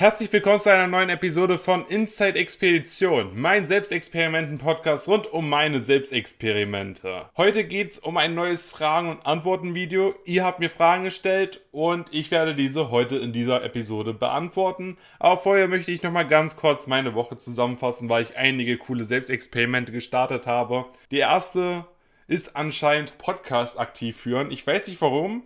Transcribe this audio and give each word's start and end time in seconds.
Herzlich 0.00 0.32
willkommen 0.32 0.60
zu 0.60 0.70
einer 0.70 0.86
neuen 0.86 1.08
Episode 1.08 1.58
von 1.58 1.84
Inside 1.88 2.38
Expedition, 2.38 3.32
mein 3.34 3.66
Selbstexperimenten-Podcast 3.66 5.08
rund 5.08 5.26
um 5.32 5.48
meine 5.48 5.80
Selbstexperimente. 5.80 7.28
Heute 7.36 7.64
geht 7.64 7.90
es 7.90 7.98
um 7.98 8.16
ein 8.16 8.36
neues 8.36 8.70
Fragen- 8.70 9.10
und 9.10 9.26
Antworten-Video. 9.26 10.14
Ihr 10.24 10.44
habt 10.44 10.60
mir 10.60 10.70
Fragen 10.70 11.02
gestellt 11.02 11.62
und 11.72 12.06
ich 12.12 12.30
werde 12.30 12.54
diese 12.54 12.92
heute 12.92 13.16
in 13.16 13.32
dieser 13.32 13.64
Episode 13.64 14.14
beantworten. 14.14 14.98
Aber 15.18 15.36
vorher 15.36 15.66
möchte 15.66 15.90
ich 15.90 16.04
nochmal 16.04 16.28
ganz 16.28 16.54
kurz 16.54 16.86
meine 16.86 17.14
Woche 17.14 17.36
zusammenfassen, 17.36 18.08
weil 18.08 18.22
ich 18.22 18.36
einige 18.36 18.78
coole 18.78 19.02
Selbstexperimente 19.02 19.90
gestartet 19.90 20.46
habe. 20.46 20.84
Die 21.10 21.18
erste 21.18 21.86
ist 22.28 22.54
anscheinend 22.54 23.18
Podcast 23.18 23.80
aktiv 23.80 24.16
führen. 24.16 24.52
Ich 24.52 24.64
weiß 24.64 24.86
nicht 24.86 25.00
warum. 25.00 25.42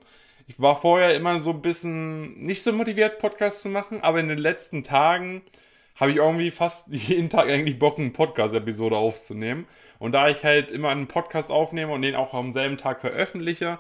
Ich 0.53 0.61
war 0.61 0.79
vorher 0.79 1.17
immer 1.17 1.39
so 1.39 1.53
ein 1.53 1.63
bisschen 1.63 2.39
nicht 2.39 2.63
so 2.63 2.75
motiviert, 2.75 3.19
Podcasts 3.19 3.63
zu 3.63 3.71
machen, 3.71 4.03
aber 4.03 4.21
in 4.21 4.29
den 4.29 4.37
letzten 4.37 4.85
Tagen 4.85 5.41
habe 5.97 6.11
ich 6.11 6.19
irgendwie 6.19 6.51
fast 6.51 6.89
jeden 6.91 7.31
Tag 7.31 7.49
eigentlich 7.49 7.79
Bock, 7.79 7.99
eine 7.99 8.11
Podcast-Episode 8.11 8.99
aufzunehmen. 8.99 9.67
Und 9.99 10.13
da 10.13 10.29
ich 10.29 10.45
halt 10.45 10.71
immer 10.71 10.91
einen 10.91 11.09
Podcast 11.09 11.51
aufnehme 11.51 11.91
und 11.95 12.03
den 12.03 12.15
auch 12.15 12.35
am 12.35 12.53
selben 12.53 12.77
Tag 12.77 13.01
veröffentliche, 13.01 13.79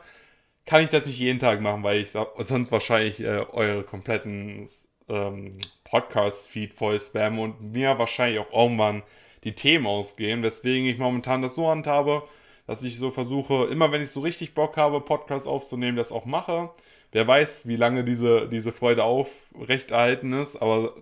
kann 0.64 0.82
ich 0.82 0.88
das 0.88 1.04
nicht 1.04 1.18
jeden 1.18 1.38
Tag 1.38 1.60
machen, 1.60 1.82
weil 1.82 2.00
ich 2.00 2.12
sonst 2.12 2.72
wahrscheinlich 2.72 3.20
äh, 3.20 3.44
eure 3.52 3.82
kompletten 3.82 4.66
ähm, 5.10 5.58
Podcast-Feed 5.84 6.72
voll 6.72 6.98
spam 7.00 7.38
und 7.38 7.60
mir 7.60 7.98
wahrscheinlich 7.98 8.40
auch 8.40 8.50
irgendwann 8.50 9.02
die 9.44 9.54
Themen 9.54 9.86
ausgehen, 9.86 10.42
weswegen 10.42 10.86
ich 10.86 10.96
momentan 10.96 11.42
das 11.42 11.54
so 11.54 11.68
handhabe, 11.68 12.22
dass 12.66 12.84
ich 12.84 12.98
so 12.98 13.10
versuche, 13.10 13.66
immer 13.66 13.92
wenn 13.92 14.02
ich 14.02 14.10
so 14.10 14.20
richtig 14.20 14.54
Bock 14.54 14.76
habe, 14.76 15.00
Podcasts 15.00 15.48
aufzunehmen, 15.48 15.96
das 15.96 16.12
auch 16.12 16.24
mache. 16.24 16.70
Wer 17.10 17.26
weiß, 17.26 17.66
wie 17.68 17.76
lange 17.76 18.04
diese, 18.04 18.48
diese 18.48 18.72
Freude 18.72 19.04
aufrechterhalten 19.04 20.32
ist, 20.32 20.56
aber 20.56 20.94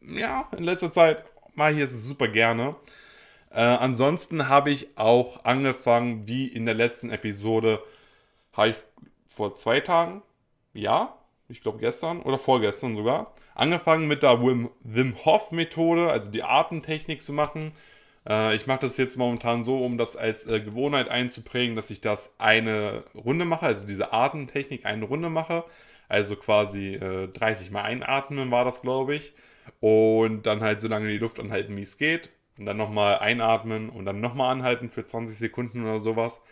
ja, 0.00 0.48
in 0.56 0.64
letzter 0.64 0.90
Zeit 0.90 1.24
mache 1.54 1.72
ich 1.72 1.78
es 1.78 2.04
super 2.04 2.28
gerne. 2.28 2.76
Äh, 3.50 3.60
ansonsten 3.60 4.48
habe 4.48 4.70
ich 4.70 4.96
auch 4.96 5.44
angefangen, 5.44 6.26
wie 6.26 6.46
in 6.46 6.66
der 6.66 6.74
letzten 6.74 7.10
Episode, 7.10 7.82
habe 8.52 8.70
ich 8.70 8.76
vor 9.28 9.56
zwei 9.56 9.80
Tagen, 9.80 10.22
ja, 10.72 11.16
ich 11.48 11.60
glaube 11.60 11.78
gestern 11.78 12.22
oder 12.22 12.38
vorgestern 12.38 12.96
sogar, 12.96 13.34
angefangen 13.54 14.06
mit 14.06 14.22
der 14.22 14.40
Wim, 14.42 14.70
Wim 14.80 15.16
Hof 15.24 15.50
Methode, 15.52 16.10
also 16.10 16.30
die 16.30 16.44
Atemtechnik 16.44 17.20
zu 17.22 17.32
machen. 17.32 17.72
Äh, 18.28 18.56
ich 18.56 18.66
mache 18.66 18.80
das 18.80 18.96
jetzt 18.96 19.16
momentan 19.16 19.64
so, 19.64 19.84
um 19.84 19.98
das 19.98 20.16
als 20.16 20.46
äh, 20.46 20.60
Gewohnheit 20.60 21.08
einzuprägen, 21.08 21.76
dass 21.76 21.90
ich 21.90 22.00
das 22.00 22.34
eine 22.38 23.04
Runde 23.14 23.44
mache, 23.44 23.66
also 23.66 23.86
diese 23.86 24.12
Atemtechnik 24.12 24.86
eine 24.86 25.04
Runde 25.04 25.30
mache. 25.30 25.64
Also 26.08 26.36
quasi 26.36 26.94
äh, 26.94 27.28
30 27.28 27.70
Mal 27.70 27.82
einatmen 27.82 28.50
war 28.50 28.64
das, 28.64 28.82
glaube 28.82 29.14
ich. 29.14 29.32
Und 29.80 30.44
dann 30.46 30.60
halt 30.60 30.80
so 30.80 30.88
lange 30.88 31.08
die 31.08 31.18
Luft 31.18 31.38
anhalten, 31.40 31.76
wie 31.76 31.82
es 31.82 31.98
geht. 31.98 32.30
Und 32.58 32.66
dann 32.66 32.76
nochmal 32.76 33.18
einatmen 33.20 33.88
und 33.90 34.04
dann 34.06 34.20
nochmal 34.20 34.52
anhalten 34.52 34.90
für 34.90 35.06
20 35.06 35.38
Sekunden 35.38 35.84
oder 35.84 36.00
sowas. 36.00 36.42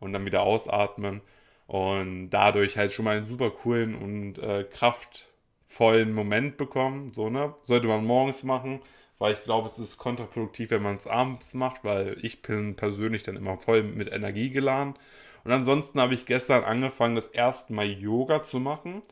Und 0.00 0.12
dann 0.12 0.24
wieder 0.26 0.42
ausatmen. 0.42 1.20
Und 1.66 2.30
dadurch 2.30 2.76
halt 2.76 2.92
schon 2.92 3.04
mal 3.06 3.16
einen 3.16 3.26
super 3.26 3.50
coolen 3.50 3.94
und 3.96 4.38
äh, 4.38 4.64
kraftvollen 4.64 6.12
Moment 6.12 6.56
bekommen. 6.56 7.12
So, 7.12 7.28
ne? 7.28 7.54
Sollte 7.62 7.88
man 7.88 8.04
morgens 8.04 8.44
machen 8.44 8.80
weil 9.18 9.34
ich 9.34 9.42
glaube, 9.42 9.66
es 9.66 9.78
ist 9.78 9.98
kontraproduktiv, 9.98 10.70
wenn 10.70 10.82
man 10.82 10.96
es 10.96 11.06
abends 11.06 11.54
macht, 11.54 11.84
weil 11.84 12.16
ich 12.22 12.42
bin 12.42 12.76
persönlich 12.76 13.22
dann 13.22 13.36
immer 13.36 13.58
voll 13.58 13.82
mit 13.82 14.10
Energie 14.12 14.50
geladen. 14.50 14.94
Und 15.44 15.52
ansonsten 15.52 16.00
habe 16.00 16.14
ich 16.14 16.26
gestern 16.26 16.64
angefangen, 16.64 17.14
das 17.14 17.28
erste 17.28 17.72
Mal 17.72 17.86
Yoga 17.86 18.42
zu 18.42 18.60
machen. 18.60 19.02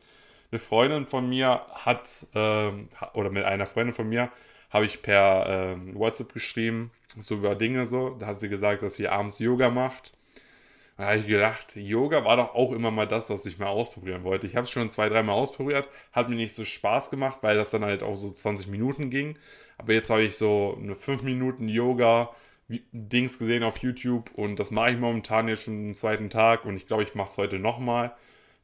Eine 0.51 0.59
Freundin 0.59 1.05
von 1.05 1.27
mir 1.27 1.61
hat, 1.73 2.25
äh, 2.33 2.71
oder 3.13 3.29
mit 3.31 3.43
einer 3.43 3.65
Freundin 3.65 3.93
von 3.93 4.07
mir, 4.07 4.31
habe 4.69 4.85
ich 4.85 5.01
per 5.01 5.75
äh, 5.75 5.95
WhatsApp 5.95 6.33
geschrieben, 6.33 6.91
so 7.19 7.35
über 7.35 7.55
Dinge 7.55 7.85
so. 7.85 8.11
Da 8.11 8.27
hat 8.27 8.39
sie 8.39 8.49
gesagt, 8.49 8.81
dass 8.81 8.95
sie 8.95 9.07
abends 9.07 9.39
Yoga 9.39 9.69
macht. 9.69 10.16
Da 10.97 11.05
habe 11.09 11.19
ich 11.19 11.27
gedacht, 11.27 11.75
Yoga 11.75 12.25
war 12.25 12.37
doch 12.37 12.55
auch 12.55 12.71
immer 12.71 12.89
mal 12.89 13.07
das, 13.07 13.29
was 13.29 13.45
ich 13.45 13.59
mal 13.59 13.67
ausprobieren 13.67 14.23
wollte. 14.23 14.47
Ich 14.47 14.55
habe 14.55 14.63
es 14.65 14.71
schon 14.71 14.89
zwei, 14.89 15.09
dreimal 15.09 15.35
ausprobiert, 15.35 15.87
hat 16.11 16.27
mir 16.27 16.35
nicht 16.35 16.55
so 16.55 16.65
Spaß 16.65 17.11
gemacht, 17.11 17.37
weil 17.41 17.55
das 17.55 17.69
dann 17.69 17.85
halt 17.85 18.01
auch 18.01 18.15
so 18.15 18.31
20 18.31 18.67
Minuten 18.67 19.11
ging. 19.11 19.37
Aber 19.77 19.93
jetzt 19.93 20.09
habe 20.09 20.23
ich 20.23 20.35
so 20.37 20.75
eine 20.81 20.95
5 20.95 21.21
Minuten 21.21 21.69
Yoga 21.69 22.31
Dings 22.91 23.39
gesehen 23.39 23.63
auf 23.63 23.77
YouTube 23.77 24.31
und 24.35 24.57
das 24.57 24.71
mache 24.71 24.91
ich 24.91 24.97
momentan 24.97 25.47
jetzt 25.47 25.63
schon 25.63 25.85
den 25.85 25.95
zweiten 25.95 26.29
Tag 26.29 26.65
und 26.65 26.75
ich 26.75 26.87
glaube, 26.87 27.03
ich 27.03 27.15
mache 27.15 27.29
es 27.29 27.37
heute 27.37 27.59
nochmal, 27.59 28.13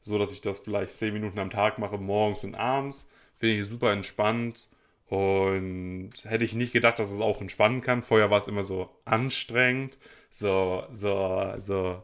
so 0.02 0.18
dass 0.18 0.32
ich 0.32 0.40
das 0.42 0.60
vielleicht 0.60 0.90
10 0.90 1.14
Minuten 1.14 1.38
am 1.38 1.50
Tag 1.50 1.78
mache, 1.78 1.98
morgens 1.98 2.44
und 2.44 2.54
abends. 2.56 3.08
Finde 3.38 3.54
ich 3.56 3.66
super 3.66 3.92
entspannt 3.92 4.68
und 5.06 6.12
hätte 6.24 6.44
ich 6.44 6.54
nicht 6.54 6.72
gedacht, 6.72 6.98
dass 6.98 7.10
es 7.10 7.20
auch 7.20 7.40
entspannen 7.40 7.80
kann. 7.80 8.02
Vorher 8.02 8.30
war 8.30 8.38
es 8.38 8.48
immer 8.48 8.64
so 8.64 8.90
anstrengend, 9.04 9.98
so, 10.30 10.84
so, 10.92 11.54
so 11.58 12.02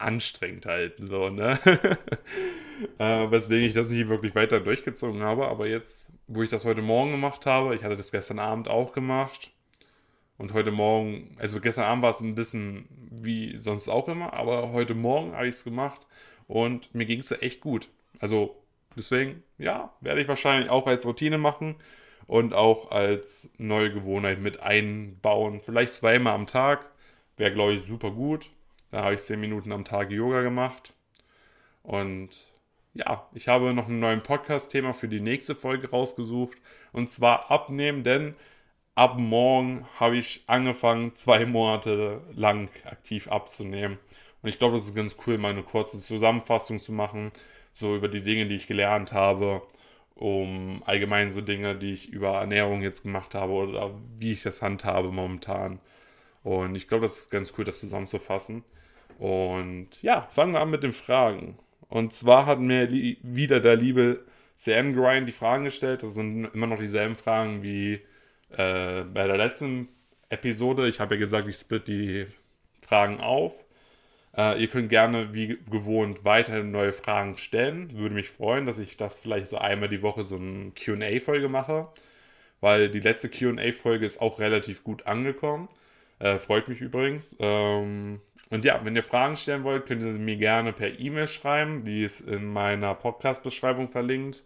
anstrengend 0.00 0.66
halt, 0.66 0.94
so, 0.98 1.28
ne? 1.28 1.58
äh, 2.98 3.30
weswegen 3.30 3.66
ich 3.66 3.74
das 3.74 3.90
nicht 3.90 4.08
wirklich 4.08 4.34
weiter 4.34 4.60
durchgezogen 4.60 5.22
habe. 5.22 5.48
Aber 5.48 5.66
jetzt, 5.66 6.10
wo 6.26 6.42
ich 6.42 6.50
das 6.50 6.64
heute 6.64 6.82
Morgen 6.82 7.12
gemacht 7.12 7.46
habe, 7.46 7.74
ich 7.74 7.84
hatte 7.84 7.96
das 7.96 8.12
gestern 8.12 8.38
Abend 8.38 8.68
auch 8.68 8.92
gemacht. 8.92 9.50
Und 10.38 10.54
heute 10.54 10.70
Morgen, 10.70 11.36
also 11.38 11.60
gestern 11.60 11.84
Abend 11.84 12.02
war 12.02 12.12
es 12.12 12.20
ein 12.20 12.34
bisschen 12.34 12.88
wie 13.10 13.58
sonst 13.58 13.88
auch 13.88 14.08
immer, 14.08 14.32
aber 14.32 14.72
heute 14.72 14.94
Morgen 14.94 15.34
habe 15.34 15.48
ich 15.48 15.56
es 15.56 15.64
gemacht 15.64 16.00
und 16.46 16.94
mir 16.94 17.04
ging 17.04 17.20
es 17.20 17.30
echt 17.30 17.60
gut. 17.60 17.88
Also 18.20 18.56
deswegen, 18.96 19.42
ja, 19.58 19.92
werde 20.00 20.22
ich 20.22 20.28
wahrscheinlich 20.28 20.70
auch 20.70 20.86
als 20.86 21.04
Routine 21.04 21.36
machen 21.36 21.76
und 22.26 22.54
auch 22.54 22.90
als 22.90 23.50
neue 23.58 23.92
Gewohnheit 23.92 24.40
mit 24.40 24.60
einbauen. 24.60 25.60
Vielleicht 25.60 25.94
zweimal 25.94 26.34
am 26.34 26.46
Tag 26.46 26.86
wäre, 27.36 27.52
glaube 27.52 27.74
ich, 27.74 27.82
super 27.82 28.10
gut. 28.10 28.50
Da 28.90 29.04
habe 29.04 29.14
ich 29.14 29.20
10 29.20 29.40
Minuten 29.40 29.72
am 29.72 29.84
Tag 29.84 30.10
Yoga 30.10 30.42
gemacht. 30.42 30.92
Und 31.82 32.30
ja, 32.94 33.28
ich 33.34 33.48
habe 33.48 33.72
noch 33.72 33.86
einen 33.86 34.00
neuen 34.00 34.22
Podcast-Thema 34.22 34.92
für 34.92 35.08
die 35.08 35.20
nächste 35.20 35.54
Folge 35.54 35.90
rausgesucht. 35.90 36.58
Und 36.92 37.08
zwar 37.08 37.50
abnehmen, 37.50 38.02
denn 38.02 38.34
ab 38.96 39.16
morgen 39.16 39.86
habe 39.98 40.16
ich 40.16 40.42
angefangen, 40.46 41.14
zwei 41.14 41.46
Monate 41.46 42.20
lang 42.34 42.68
aktiv 42.84 43.28
abzunehmen. 43.28 43.98
Und 44.42 44.48
ich 44.48 44.58
glaube, 44.58 44.74
das 44.74 44.86
ist 44.86 44.94
ganz 44.94 45.16
cool, 45.26 45.38
mal 45.38 45.52
eine 45.52 45.62
kurze 45.62 45.98
Zusammenfassung 45.98 46.80
zu 46.80 46.92
machen, 46.92 47.30
so 47.72 47.94
über 47.94 48.08
die 48.08 48.22
Dinge, 48.22 48.46
die 48.46 48.56
ich 48.56 48.66
gelernt 48.66 49.12
habe, 49.12 49.62
um 50.14 50.82
allgemein 50.84 51.30
so 51.30 51.40
Dinge, 51.40 51.76
die 51.76 51.92
ich 51.92 52.08
über 52.10 52.38
Ernährung 52.40 52.82
jetzt 52.82 53.02
gemacht 53.02 53.34
habe 53.34 53.52
oder 53.52 53.94
wie 54.18 54.32
ich 54.32 54.42
das 54.42 54.62
handhabe 54.62 55.12
momentan. 55.12 55.78
Und 56.42 56.74
ich 56.74 56.88
glaube, 56.88 57.02
das 57.02 57.18
ist 57.18 57.30
ganz 57.30 57.52
cool, 57.56 57.64
das 57.64 57.80
zusammenzufassen. 57.80 58.64
Und 59.20 60.02
ja, 60.02 60.28
fangen 60.30 60.54
wir 60.54 60.60
an 60.60 60.70
mit 60.70 60.82
den 60.82 60.94
Fragen. 60.94 61.58
Und 61.90 62.14
zwar 62.14 62.46
hat 62.46 62.58
mir 62.58 62.90
wieder 63.22 63.60
der 63.60 63.76
liebe 63.76 64.24
CM 64.56 64.94
Grind 64.94 65.28
die 65.28 65.32
Fragen 65.32 65.64
gestellt. 65.64 66.02
Das 66.02 66.14
sind 66.14 66.46
immer 66.54 66.66
noch 66.66 66.78
dieselben 66.78 67.16
Fragen 67.16 67.62
wie 67.62 68.00
äh, 68.50 69.02
bei 69.02 69.26
der 69.26 69.36
letzten 69.36 69.88
Episode. 70.30 70.88
Ich 70.88 71.00
habe 71.00 71.16
ja 71.16 71.18
gesagt, 71.18 71.46
ich 71.48 71.56
split 71.56 71.86
die 71.86 72.28
Fragen 72.80 73.20
auf. 73.20 73.62
Äh, 74.34 74.58
ihr 74.62 74.68
könnt 74.68 74.88
gerne 74.88 75.34
wie 75.34 75.58
gewohnt 75.70 76.24
weiterhin 76.24 76.70
neue 76.70 76.94
Fragen 76.94 77.36
stellen. 77.36 77.92
Würde 77.98 78.14
mich 78.14 78.30
freuen, 78.30 78.64
dass 78.64 78.78
ich 78.78 78.96
das 78.96 79.20
vielleicht 79.20 79.48
so 79.48 79.58
einmal 79.58 79.90
die 79.90 80.00
Woche 80.00 80.24
so 80.24 80.36
eine 80.36 80.70
QA-Folge 80.70 81.50
mache. 81.50 81.88
Weil 82.60 82.88
die 82.88 83.00
letzte 83.00 83.28
QA-Folge 83.28 84.06
ist 84.06 84.22
auch 84.22 84.40
relativ 84.40 84.82
gut 84.82 85.06
angekommen. 85.06 85.68
Äh, 86.20 86.38
freut 86.38 86.68
mich 86.68 86.80
übrigens. 86.80 87.36
Ähm, 87.40 88.20
und 88.50 88.64
ja, 88.64 88.84
wenn 88.84 88.94
ihr 88.94 89.02
Fragen 89.02 89.36
stellen 89.36 89.64
wollt, 89.64 89.86
könnt 89.86 90.02
ihr 90.02 90.12
sie 90.12 90.18
mir 90.18 90.36
gerne 90.36 90.72
per 90.72 91.00
E-Mail 91.00 91.26
schreiben. 91.26 91.84
Die 91.84 92.04
ist 92.04 92.20
in 92.20 92.44
meiner 92.44 92.94
Podcast-Beschreibung 92.94 93.88
verlinkt. 93.88 94.44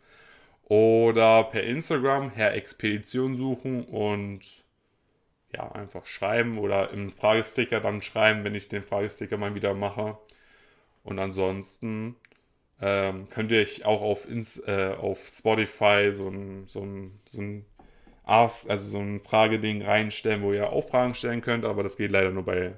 Oder 0.65 1.45
per 1.45 1.65
Instagram 1.65 2.31
Herr 2.31 2.55
Expedition 2.55 3.37
suchen 3.37 3.85
und 3.85 4.41
ja, 5.53 5.71
einfach 5.73 6.07
schreiben 6.07 6.59
oder 6.59 6.91
im 6.91 7.11
Fragesticker 7.11 7.81
dann 7.81 8.03
schreiben, 8.03 8.45
wenn 8.45 8.55
ich 8.55 8.69
den 8.69 8.83
Fragesticker 8.85 9.37
mal 9.37 9.55
wieder 9.55 9.75
mache. 9.75 10.19
Und 11.05 11.19
ansonsten 11.19 12.17
ähm, 12.81 13.29
könnt 13.31 13.53
ihr 13.53 13.61
euch 13.61 13.85
auch 13.85 14.03
auf, 14.03 14.29
ins, 14.29 14.59
äh, 14.59 14.95
auf 14.99 15.27
Spotify 15.29 16.11
so 16.13 16.29
ein, 16.29 16.67
so 16.67 16.81
ein, 16.83 17.21
so 17.27 17.41
ein 17.43 17.67
Ask, 18.25 18.69
also 18.71 18.89
so 18.89 18.99
ein 18.99 19.21
Frageding 19.21 19.83
reinstellen, 19.83 20.43
wo 20.43 20.53
ihr 20.53 20.71
auch 20.73 20.89
Fragen 20.89 21.15
stellen 21.15 21.43
könnt, 21.43 21.65
aber 21.65 21.83
das 21.83 21.97
geht 21.97 22.11
leider 22.11 22.31
nur 22.31 22.45
bei, 22.45 22.73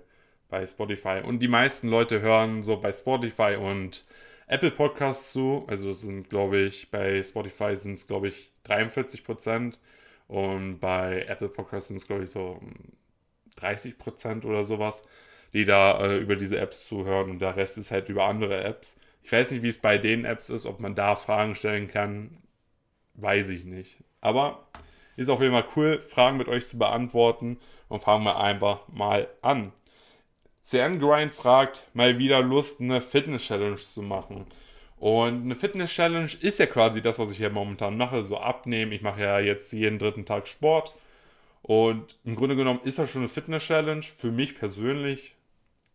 bei 0.48 0.66
Spotify. 0.66 1.22
Und 1.24 1.40
die 1.40 1.48
meisten 1.48 1.88
Leute 1.88 2.20
hören 2.20 2.62
so 2.62 2.76
bei 2.78 2.92
Spotify 2.92 3.56
und 3.56 4.02
Apple 4.48 4.70
Podcasts 4.70 5.32
zu. 5.32 5.64
Also 5.68 5.88
das 5.88 6.02
sind, 6.02 6.28
glaube 6.30 6.58
ich, 6.58 6.90
bei 6.90 7.22
Spotify 7.22 7.76
sind 7.76 7.94
es, 7.94 8.06
glaube 8.06 8.28
ich, 8.28 8.52
43 8.64 9.24
Prozent 9.24 9.80
und 10.28 10.80
bei 10.80 11.24
Apple 11.28 11.48
Podcasts 11.48 11.88
sind 11.88 11.96
es, 11.98 12.06
glaube 12.06 12.24
ich, 12.24 12.30
so 12.30 12.60
30 13.56 13.98
Prozent 13.98 14.44
oder 14.44 14.64
sowas, 14.64 15.04
die 15.52 15.64
da 15.64 16.04
äh, 16.04 16.18
über 16.18 16.36
diese 16.36 16.58
Apps 16.58 16.86
zuhören 16.86 17.30
und 17.30 17.38
der 17.40 17.56
Rest 17.56 17.78
ist 17.78 17.90
halt 17.90 18.08
über 18.08 18.24
andere 18.24 18.62
Apps. 18.64 18.96
Ich 19.22 19.32
weiß 19.32 19.52
nicht, 19.52 19.62
wie 19.62 19.68
es 19.68 19.78
bei 19.78 19.98
den 19.98 20.24
Apps 20.24 20.50
ist, 20.50 20.66
ob 20.66 20.80
man 20.80 20.94
da 20.94 21.16
Fragen 21.16 21.54
stellen 21.54 21.88
kann 21.88 22.38
weiß 23.16 23.50
ich 23.50 23.64
nicht. 23.64 23.98
Aber 24.20 24.66
ist 25.16 25.28
auf 25.28 25.40
jeden 25.40 25.52
Fall 25.52 25.66
cool, 25.76 26.00
Fragen 26.00 26.36
mit 26.36 26.48
euch 26.48 26.66
zu 26.66 26.78
beantworten 26.78 27.58
und 27.88 28.02
fangen 28.02 28.24
wir 28.24 28.38
einfach 28.38 28.86
mal 28.88 29.28
an. 29.42 29.72
CN 30.62 30.98
Grind 30.98 31.32
fragt 31.32 31.84
mal 31.94 32.18
wieder 32.18 32.42
Lust, 32.42 32.80
eine 32.80 33.00
Fitness-Challenge 33.00 33.76
zu 33.76 34.02
machen. 34.02 34.46
Und 34.96 35.44
eine 35.44 35.54
Fitness-Challenge 35.54 36.30
ist 36.40 36.58
ja 36.58 36.66
quasi 36.66 37.00
das, 37.02 37.18
was 37.18 37.30
ich 37.30 37.38
ja 37.38 37.50
momentan 37.50 37.96
mache, 37.96 38.24
so 38.24 38.38
abnehmen. 38.38 38.92
Ich 38.92 39.02
mache 39.02 39.20
ja 39.22 39.38
jetzt 39.38 39.72
jeden 39.72 39.98
dritten 39.98 40.24
Tag 40.24 40.48
Sport. 40.48 40.94
Und 41.62 42.18
im 42.24 42.34
Grunde 42.34 42.56
genommen 42.56 42.80
ist 42.84 42.98
das 42.98 43.10
schon 43.10 43.22
eine 43.22 43.28
Fitness-Challenge. 43.28 44.02
Für 44.02 44.32
mich 44.32 44.58
persönlich 44.58 45.34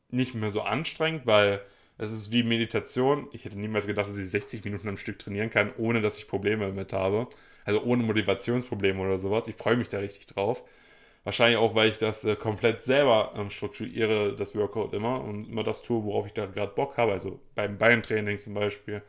nicht 0.09 0.35
mehr 0.35 0.51
so 0.51 0.61
anstrengend, 0.61 1.25
weil 1.25 1.61
es 1.97 2.11
ist 2.11 2.31
wie 2.31 2.43
Meditation. 2.43 3.27
Ich 3.31 3.45
hätte 3.45 3.59
niemals 3.59 3.87
gedacht, 3.87 4.07
dass 4.07 4.17
ich 4.17 4.29
60 4.29 4.63
Minuten 4.63 4.89
am 4.89 4.97
Stück 4.97 5.19
trainieren 5.19 5.49
kann, 5.49 5.73
ohne 5.77 6.01
dass 6.01 6.17
ich 6.17 6.27
Probleme 6.27 6.65
damit 6.65 6.93
habe. 6.93 7.27
Also 7.65 7.83
ohne 7.83 8.03
Motivationsprobleme 8.03 9.01
oder 9.01 9.17
sowas. 9.17 9.47
Ich 9.47 9.55
freue 9.55 9.77
mich 9.77 9.89
da 9.89 9.99
richtig 9.99 10.25
drauf. 10.27 10.63
Wahrscheinlich 11.23 11.57
auch, 11.57 11.75
weil 11.75 11.89
ich 11.89 11.99
das 11.99 12.25
äh, 12.25 12.35
komplett 12.35 12.83
selber 12.83 13.33
ähm, 13.35 13.49
strukturiere, 13.49 14.35
das 14.35 14.55
Workout 14.55 14.93
immer 14.93 15.23
und 15.23 15.47
immer 15.49 15.63
das 15.63 15.83
tue, 15.83 16.03
worauf 16.03 16.25
ich 16.25 16.33
da 16.33 16.47
gerade 16.47 16.73
Bock 16.73 16.97
habe. 16.97 17.11
Also 17.11 17.39
beim 17.53 17.77
Beintraining 17.77 18.37
zum 18.37 18.55
Beispiel 18.55 19.03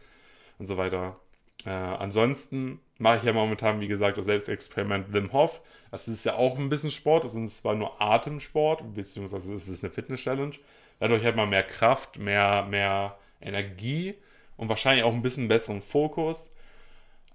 und 0.58 0.66
so 0.66 0.76
weiter. 0.76 1.16
Äh, 1.64 1.70
ansonsten 1.70 2.80
mache 2.98 3.18
ich 3.18 3.24
ja 3.24 3.32
momentan, 3.32 3.80
wie 3.80 3.88
gesagt, 3.88 4.18
das 4.18 4.26
Selbstexperiment 4.26 5.12
Wim 5.12 5.32
Hof. 5.32 5.60
Das 5.90 6.06
ist 6.08 6.24
ja 6.24 6.34
auch 6.34 6.58
ein 6.58 6.68
bisschen 6.68 6.90
Sport. 6.90 7.24
Das 7.24 7.34
ist 7.34 7.58
zwar 7.58 7.74
nur 7.74 8.00
Atemsport, 8.00 8.94
beziehungsweise 8.94 9.54
es 9.54 9.68
ist 9.68 9.82
eine 9.82 9.92
Fitness-Challenge. 9.92 10.56
Dadurch 11.00 11.24
hat 11.24 11.36
man 11.36 11.48
mehr 11.48 11.62
Kraft, 11.62 12.18
mehr, 12.18 12.64
mehr 12.68 13.18
Energie 13.40 14.14
und 14.56 14.68
wahrscheinlich 14.68 15.04
auch 15.04 15.12
ein 15.12 15.22
bisschen 15.22 15.48
besseren 15.48 15.80
Fokus. 15.80 16.50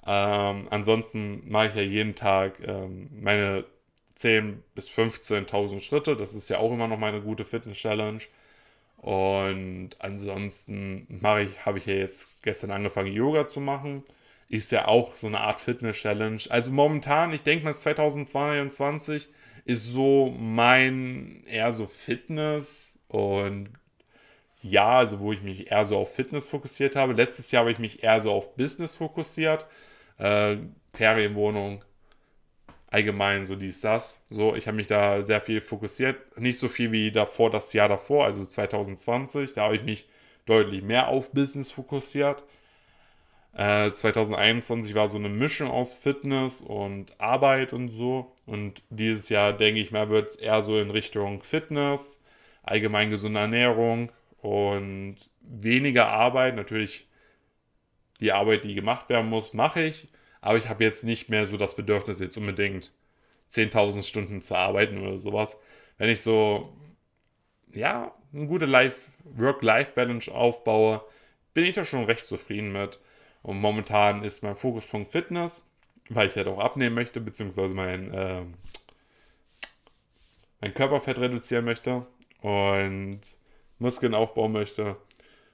Ähm, 0.08 0.68
ansonsten 0.72 1.44
mache 1.50 1.68
ich 1.68 1.76
ja 1.76 1.82
jeden 1.82 2.16
Tag 2.16 2.60
ähm, 2.66 3.10
meine 3.22 3.66
10.000 4.18 4.56
bis 4.74 4.90
15.000 4.90 5.82
Schritte. 5.82 6.16
Das 6.16 6.34
ist 6.34 6.50
ja 6.50 6.60
auch 6.60 6.72
immer 6.74 6.88
noch 6.88 6.98
meine 6.98 7.22
gute 7.22 7.46
Fitness-Challenge. 7.46 8.22
Und 8.98 9.92
ansonsten 10.00 11.06
mache 11.10 11.44
ich, 11.44 11.66
habe 11.66 11.78
ich 11.78 11.86
ja 11.86 11.94
jetzt 11.96 12.42
gestern 12.44 12.72
angefangen, 12.72 13.12
Yoga 13.14 13.48
zu 13.48 13.60
machen. 13.62 14.04
Ist 14.50 14.72
ja 14.72 14.88
auch 14.88 15.14
so 15.16 15.28
eine 15.28 15.42
Art 15.42 15.60
Fitness-Challenge. 15.60 16.42
Also 16.50 16.72
momentan, 16.72 17.34
ich 17.34 17.44
denke 17.44 17.66
mal, 17.66 17.74
2022 17.74 19.30
ist 19.66 19.92
so 19.92 20.34
mein 20.40 21.44
eher 21.48 21.74
so 21.74 21.86
Fitness 21.88 22.98
und 23.10 23.70
ja, 24.62 25.00
also 25.00 25.20
wo 25.20 25.34
ich 25.34 25.42
mich 25.44 25.72
eher 25.72 25.86
so 25.86 25.98
auf 25.98 26.16
Fitness 26.16 26.48
fokussiert 26.48 26.96
habe. 26.96 27.14
Letztes 27.14 27.52
Jahr 27.52 27.62
habe 27.62 27.72
ich 27.72 27.80
mich 27.80 28.04
eher 28.04 28.22
so 28.22 28.32
auf 28.32 28.56
Business 28.56 28.96
fokussiert. 28.96 29.66
Äh, 30.18 30.58
Ferienwohnung, 30.94 31.84
allgemein 32.88 33.46
so 33.46 33.56
dies, 33.56 33.82
das. 33.82 34.26
So, 34.30 34.56
ich 34.56 34.68
habe 34.68 34.78
mich 34.78 34.88
da 34.88 35.22
sehr 35.22 35.42
viel 35.42 35.62
fokussiert. 35.62 36.38
Nicht 36.40 36.60
so 36.60 36.70
viel 36.70 36.92
wie 36.92 37.12
davor, 37.12 37.50
das 37.50 37.74
Jahr 37.74 37.90
davor, 37.90 38.26
also 38.26 38.46
2020. 38.46 39.54
Da 39.54 39.64
habe 39.66 39.76
ich 39.76 39.84
mich 39.84 40.08
deutlich 40.46 40.84
mehr 40.84 41.08
auf 41.10 41.32
Business 41.32 41.72
fokussiert. 41.72 42.44
Äh, 43.54 43.92
2021 43.92 44.96
war 44.96 45.08
so 45.08 45.18
eine 45.18 45.30
Mischung 45.30 45.70
aus 45.70 45.96
Fitness 45.96 46.62
und 46.62 47.20
Arbeit 47.20 47.74
und 47.74 47.90
so. 47.90 48.34
Und 48.46 48.84
dieses 48.90 49.30
Jahr, 49.30 49.54
denke 49.54 49.82
ich 49.82 49.92
mal, 49.92 50.10
wird 50.10 50.30
es 50.30 50.36
eher 50.36 50.62
so 50.62 50.78
in 50.80 50.92
Richtung 50.92 51.44
Fitness, 51.44 52.22
allgemein 52.64 53.10
gesunde 53.10 53.40
Ernährung 53.40 54.12
und 54.42 55.16
weniger 55.42 56.08
Arbeit. 56.08 56.56
Natürlich 56.56 57.08
die 58.20 58.32
Arbeit, 58.32 58.64
die 58.64 58.76
gemacht 58.76 59.10
werden 59.10 59.30
muss, 59.30 59.54
mache 59.54 59.84
ich. 59.84 60.08
Aber 60.42 60.58
ich 60.58 60.70
habe 60.70 60.84
jetzt 60.84 61.04
nicht 61.04 61.30
mehr 61.30 61.46
so 61.46 61.58
das 61.58 61.76
Bedürfnis, 61.76 62.20
jetzt 62.20 62.38
unbedingt 62.38 62.92
10.000 63.52 64.04
Stunden 64.04 64.42
zu 64.42 64.56
arbeiten 64.56 64.98
oder 65.00 65.18
sowas. 65.18 65.60
Wenn 65.98 66.10
ich 66.10 66.22
so, 66.22 66.74
ja, 67.72 68.14
eine 68.34 68.48
gute 68.48 68.72
Work-Life-Balance 69.24 70.32
aufbaue, 70.32 71.04
bin 71.54 71.66
ich 71.66 71.76
da 71.76 71.86
schon 71.86 72.06
recht 72.06 72.26
zufrieden 72.26 72.72
mit. 72.72 73.00
Und 73.42 73.60
momentan 73.60 74.24
ist 74.24 74.44
mein 74.44 74.56
Fokuspunkt 74.56 75.12
Fitness, 75.12 75.68
weil 76.10 76.28
ich 76.28 76.36
halt 76.36 76.48
auch 76.48 76.60
abnehmen 76.60 76.96
möchte, 76.96 77.22
beziehungsweise 77.22 77.74
mein, 77.74 78.14
äh, 78.14 78.44
mein 80.62 80.74
Körperfett 80.74 81.20
reduzieren 81.20 81.66
möchte 81.66 82.06
und 82.42 83.22
Muskeln 83.80 84.14
aufbauen 84.14 84.52
möchte 84.52 84.98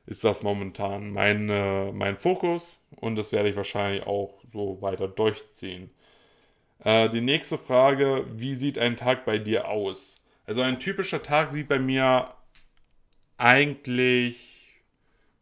ist 0.05 0.23
das 0.23 0.44
momentan 0.44 1.11
mein, 1.11 1.50
äh, 1.50 1.91
mein 1.91 2.17
Fokus 2.17 2.79
und 2.95 3.15
das 3.15 3.31
werde 3.31 3.50
ich 3.50 3.55
wahrscheinlich 3.55 4.05
auch 4.05 4.39
so 4.45 4.81
weiter 4.81 5.07
durchziehen. 5.07 5.91
Äh, 6.83 7.09
die 7.09 7.21
nächste 7.21 7.57
Frage, 7.57 8.25
wie 8.29 8.55
sieht 8.55 8.77
ein 8.77 8.95
Tag 8.95 9.25
bei 9.25 9.38
dir 9.38 9.67
aus? 9.69 10.15
Also 10.45 10.61
ein 10.61 10.79
typischer 10.79 11.23
Tag 11.23 11.51
sieht 11.51 11.69
bei 11.69 11.79
mir 11.79 12.33
eigentlich 13.38 14.81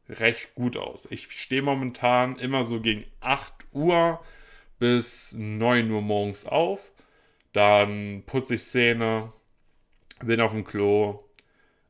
recht 0.10 0.54
gut 0.56 0.78
aus. 0.78 1.08
Ich 1.10 1.32
stehe 1.32 1.62
momentan 1.62 2.38
immer 2.38 2.64
so 2.64 2.82
gegen 2.82 3.06
8 3.22 3.54
Uhr 3.72 4.24
bis 4.80 5.34
9 5.34 5.90
Uhr 5.90 6.02
morgens 6.02 6.46
auf. 6.46 6.92
Dann 7.54 8.24
putze 8.26 8.56
ich 8.56 8.64
Zähne, 8.64 9.34
bin 10.22 10.42
auf 10.42 10.52
dem 10.52 10.64
Klo, 10.64 11.24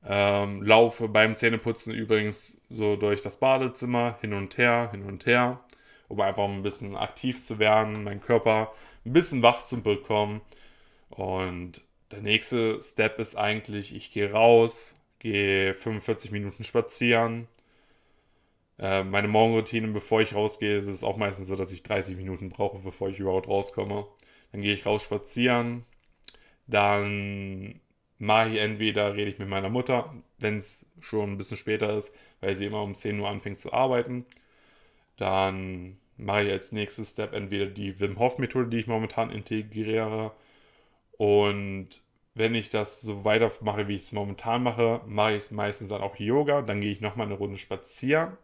ähm, 0.06 0.63
laufe 0.63 1.07
beim 1.07 1.36
Zähneputzen 1.36 1.94
übrigens 1.94 2.57
so 2.69 2.95
durch 2.95 3.21
das 3.21 3.38
Badezimmer 3.38 4.18
hin 4.21 4.33
und 4.33 4.57
her, 4.57 4.89
hin 4.92 5.03
und 5.03 5.25
her, 5.25 5.63
um 6.07 6.19
einfach 6.21 6.45
ein 6.45 6.63
bisschen 6.63 6.95
aktiv 6.95 7.39
zu 7.39 7.59
werden, 7.59 8.03
meinen 8.03 8.21
Körper 8.21 8.74
ein 9.06 9.13
bisschen 9.13 9.44
wach 9.44 9.63
zu 9.63 9.81
bekommen. 9.81 10.42
Und 11.09 11.81
der 12.12 12.21
nächste 12.21 12.81
Step 12.81 13.19
ist 13.19 13.36
eigentlich, 13.36 13.95
ich 13.95 14.12
gehe 14.12 14.31
raus, 14.31 14.95
gehe 15.19 15.74
45 15.74 16.31
Minuten 16.31 16.63
spazieren. 16.63 17.47
Äh, 18.80 19.04
meine 19.04 19.27
Morgenroutine, 19.27 19.88
bevor 19.89 20.21
ich 20.21 20.33
rausgehe, 20.33 20.77
ist 20.77 20.88
es 20.88 21.04
auch 21.04 21.18
meistens 21.18 21.47
so, 21.47 21.56
dass 21.56 21.71
ich 21.71 21.83
30 21.83 22.18
Minuten 22.18 22.50
brauche, 22.50 22.80
bevor 22.80 23.09
ich 23.09 23.19
überhaupt 23.19 23.47
rauskomme. 23.47 24.07
Dann 24.51 24.62
gehe 24.62 24.74
ich 24.74 24.86
raus 24.86 25.04
spazieren. 25.04 25.86
Dann 26.68 27.80
mache 28.21 28.50
ich 28.51 28.57
entweder, 28.59 29.15
rede 29.15 29.31
ich 29.31 29.39
mit 29.39 29.50
meiner 29.50 29.69
Mutter, 29.69 30.13
wenn 30.39 30.57
es 30.57 30.85
schon 31.01 31.33
ein 31.33 31.38
bisschen 31.38 31.57
später 31.57 31.97
ist, 31.97 32.13
weil 32.39 32.56
sie 32.56 32.68
immer 32.68 32.83
um 32.83 32.94
10 32.95 33.19
Uhr 33.19 33.27
anfängt 33.29 33.59
zu 33.59 33.73
arbeiten. 33.73 34.25
Dann 35.18 35.97
mache 36.18 36.44
ich 36.45 36.53
als 36.53 36.71
nächstes 36.73 37.12
Step 37.12 37.33
entweder 37.33 37.68
die 37.68 38.00
Wim 38.00 38.19
Hof 38.19 38.38
Methode, 38.39 38.69
die 38.69 38.79
ich 38.79 38.88
momentan 38.88 39.31
integriere. 39.31 40.33
Und 41.18 41.90
wenn 42.35 42.56
ich 42.56 42.69
das 42.69 43.01
so 43.01 43.25
weitermache, 43.25 43.87
wie 43.87 43.95
ich 43.95 44.04
es 44.04 44.13
momentan 44.13 44.63
mache, 44.63 45.01
mache 45.07 45.31
ich 45.33 45.37
es 45.40 45.51
meistens 45.51 45.90
dann 45.90 46.01
auch 46.01 46.18
Yoga. 46.18 46.61
Dann 46.63 46.81
gehe 46.81 46.92
ich 46.92 47.01
nochmal 47.01 47.28
eine 47.28 47.35
Runde 47.35 47.57
spazieren. 47.57 48.37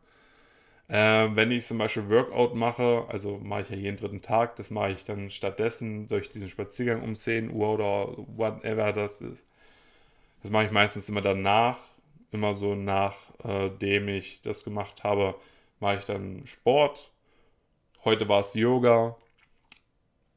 Äh, 0.90 1.30
wenn 1.36 1.52
ich 1.52 1.66
zum 1.66 1.78
Beispiel 1.80 2.10
Workout 2.10 2.56
mache, 2.56 3.06
also 3.10 3.38
mache 3.40 3.62
ich 3.64 3.70
ja 3.70 3.76
jeden 3.78 3.98
dritten 3.98 4.22
Tag, 4.22 4.56
das 4.58 4.72
mache 4.72 4.92
ich 4.92 5.06
dann 5.06 5.30
stattdessen 5.30 6.08
durch 6.08 6.32
diesen 6.32 6.50
Spaziergang 6.50 7.04
um 7.04 7.16
10 7.16 7.52
Uhr 7.52 7.70
oder 7.74 8.14
whatever 8.36 8.94
das 8.94 9.22
ist 9.22 9.46
das 10.42 10.52
mache 10.52 10.66
ich 10.66 10.72
meistens 10.72 11.10
immer 11.10 11.22
danach, 11.22 11.78
immer 12.32 12.54
so 12.54 12.76
nachdem 12.76 14.08
äh, 14.08 14.18
ich 14.18 14.42
das 14.42 14.64
gemacht 14.64 15.04
habe, 15.04 15.36
mache 15.80 15.98
ich 15.98 16.06
dann 16.06 16.46
Sport. 16.46 17.12
Heute 18.04 18.28
war 18.30 18.42
es 18.42 18.54
Yoga. 18.54 19.16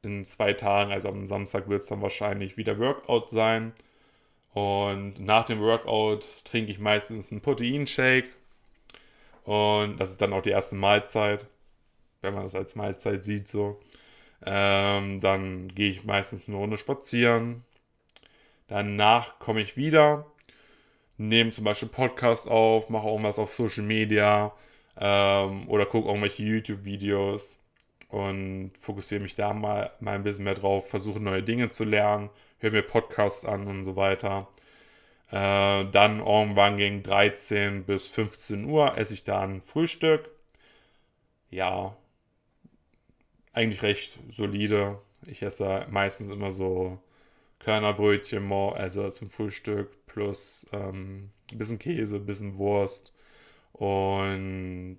In 0.02 0.25
zwei 0.25 0.54
Tagen, 0.54 0.92
also 0.92 1.09
am 1.09 1.26
Samstag, 1.26 1.69
wird 1.69 1.83
es 1.83 1.87
dann 1.88 2.00
wahrscheinlich 2.00 2.57
wieder 2.57 2.78
Workout 2.78 3.30
sein. 3.30 3.73
Und 4.52 5.21
nach 5.21 5.45
dem 5.45 5.61
Workout 5.61 6.26
trinke 6.45 6.73
ich 6.73 6.78
meistens 6.78 7.30
einen 7.30 7.40
Proteinshake. 7.40 8.30
Und 9.45 9.99
das 9.99 10.11
ist 10.11 10.23
dann 10.23 10.33
auch 10.33 10.42
die 10.42 10.50
erste 10.50 10.75
Mahlzeit, 10.76 11.47
wenn 12.21 12.35
man 12.35 12.45
das 12.45 12.54
als 12.54 12.76
Mahlzeit 12.76 13.25
sieht 13.25 13.49
so. 13.49 13.80
Ähm, 14.45 15.21
dann 15.21 15.69
gehe 15.75 15.90
ich 15.90 16.04
meistens 16.04 16.49
eine 16.49 16.57
Runde 16.57 16.78
spazieren, 16.78 17.64
Danach 18.70 19.40
komme 19.40 19.60
ich 19.62 19.76
wieder, 19.76 20.26
nehme 21.18 21.50
zum 21.50 21.64
Beispiel 21.64 21.88
Podcast 21.88 22.48
auf, 22.48 22.88
mache 22.88 23.08
irgendwas 23.08 23.40
auf 23.40 23.52
Social 23.52 23.82
Media 23.82 24.52
ähm, 24.96 25.68
oder 25.68 25.86
gucke 25.86 26.06
irgendwelche 26.06 26.44
YouTube-Videos 26.44 27.60
und 28.10 28.70
fokussiere 28.78 29.22
mich 29.22 29.34
da 29.34 29.52
mal, 29.54 29.90
mal 29.98 30.14
ein 30.14 30.22
bisschen 30.22 30.44
mehr 30.44 30.54
drauf, 30.54 30.88
versuche 30.88 31.18
neue 31.18 31.42
Dinge 31.42 31.70
zu 31.70 31.82
lernen, 31.82 32.30
höre 32.58 32.70
mir 32.70 32.82
Podcasts 32.82 33.44
an 33.44 33.66
und 33.66 33.82
so 33.82 33.96
weiter. 33.96 34.46
Äh, 35.32 35.86
dann 35.90 36.20
irgendwann 36.20 36.76
gegen 36.76 37.02
13 37.02 37.84
bis 37.84 38.06
15 38.06 38.66
Uhr 38.66 38.96
esse 38.96 39.14
ich 39.14 39.24
dann 39.24 39.62
Frühstück. 39.62 40.30
Ja, 41.50 41.96
eigentlich 43.52 43.82
recht 43.82 44.20
solide. 44.28 45.00
Ich 45.26 45.42
esse 45.42 45.86
meistens 45.90 46.30
immer 46.30 46.52
so 46.52 47.00
Körnerbrötchen, 47.61 48.50
also 48.52 49.09
zum 49.11 49.31
Frühstück, 49.31 50.07
plus 50.07 50.67
ähm, 50.73 51.31
ein 51.52 51.59
bisschen 51.59 51.79
Käse, 51.79 52.17
ein 52.17 52.26
bisschen 52.26 52.59
Wurst. 52.59 53.12
Und 53.73 54.99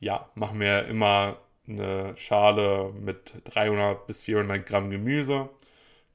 ja, 0.00 0.28
machen 0.34 0.58
mir 0.58 0.86
immer 0.86 1.38
eine 1.68 2.16
Schale 2.16 2.92
mit 2.92 3.34
300 3.44 4.06
bis 4.06 4.22
400 4.24 4.66
Gramm 4.66 4.90
Gemüse, 4.90 5.50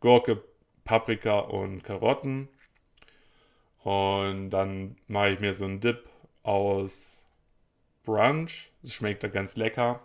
Gurke, 0.02 0.44
Paprika 0.84 1.40
und 1.40 1.84
Karotten. 1.84 2.50
Und 3.84 4.50
dann 4.50 4.98
mache 5.08 5.30
ich 5.32 5.40
mir 5.40 5.54
so 5.54 5.66
einen 5.66 5.80
Dip 5.80 6.10
aus 6.44 7.26
Brunch. 8.04 8.72
Das 8.82 8.94
schmeckt 8.94 9.24
da 9.24 9.28
ganz 9.28 9.56
lecker. 9.56 10.02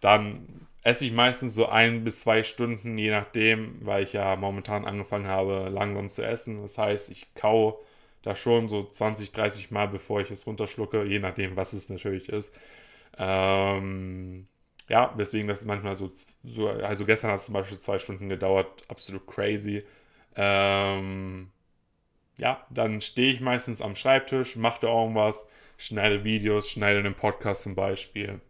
Dann 0.00 0.66
esse 0.84 1.06
ich 1.06 1.12
meistens 1.12 1.54
so 1.54 1.66
ein 1.68 2.04
bis 2.04 2.20
zwei 2.20 2.42
Stunden, 2.42 2.98
je 2.98 3.10
nachdem, 3.10 3.84
weil 3.84 4.04
ich 4.04 4.12
ja 4.12 4.36
momentan 4.36 4.84
angefangen 4.84 5.26
habe, 5.26 5.70
langsam 5.70 6.10
zu 6.10 6.22
essen. 6.22 6.58
Das 6.60 6.78
heißt, 6.78 7.10
ich 7.10 7.34
kau 7.34 7.82
da 8.22 8.34
schon 8.34 8.68
so 8.68 8.82
20, 8.82 9.32
30 9.32 9.70
Mal, 9.70 9.88
bevor 9.88 10.20
ich 10.20 10.30
es 10.30 10.46
runterschlucke, 10.46 11.04
je 11.04 11.18
nachdem, 11.20 11.56
was 11.56 11.72
es 11.72 11.88
natürlich 11.88 12.28
ist. 12.28 12.54
Ähm, 13.18 14.46
ja, 14.88 15.12
weswegen 15.16 15.48
das 15.48 15.64
manchmal 15.64 15.94
so, 15.94 16.10
so, 16.42 16.68
also 16.68 17.06
gestern 17.06 17.30
hat 17.30 17.38
es 17.40 17.46
zum 17.46 17.54
Beispiel 17.54 17.78
zwei 17.78 17.98
Stunden 17.98 18.28
gedauert, 18.28 18.82
absolut 18.88 19.26
crazy. 19.26 19.84
Ähm, 20.36 21.50
ja, 22.38 22.66
dann 22.70 23.00
stehe 23.00 23.32
ich 23.32 23.40
meistens 23.40 23.80
am 23.80 23.94
Schreibtisch, 23.94 24.56
mache 24.56 24.80
da 24.82 24.88
irgendwas, 24.88 25.48
schneide 25.78 26.24
Videos, 26.24 26.70
schneide 26.70 26.98
einen 26.98 27.14
Podcast 27.14 27.62
zum 27.62 27.74
Beispiel. 27.74 28.40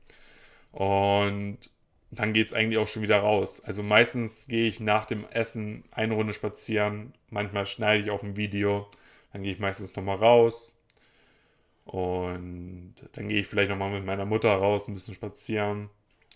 Und 0.73 1.71
dann 2.19 2.33
geht 2.33 2.47
es 2.47 2.53
eigentlich 2.53 2.79
auch 2.79 2.87
schon 2.87 3.03
wieder 3.03 3.19
raus. 3.19 3.63
Also 3.65 3.83
meistens 3.83 4.47
gehe 4.49 4.67
ich 4.67 4.81
nach 4.81 5.07
dem 5.07 5.25
Essen 5.25 5.85
eine 5.91 6.15
Runde 6.15 6.35
spazieren, 6.35 7.15
manchmal 7.31 7.67
schneide 7.67 8.03
ich 8.03 8.11
auch 8.11 8.23
ein 8.23 8.37
Video, 8.37 8.89
dann 9.33 9.43
gehe 9.43 9.53
ich 9.53 9.59
meistens 9.59 9.95
nochmal 9.97 10.17
raus. 10.17 10.77
Und 11.85 12.95
dann 13.13 13.29
gehe 13.29 13.41
ich 13.41 13.47
vielleicht 13.47 13.71
nochmal 13.71 13.91
mit 13.91 14.05
meiner 14.05 14.25
Mutter 14.25 14.53
raus, 14.55 14.89
ein 14.89 14.95
bisschen 14.95 15.15
spazieren. 15.15 15.91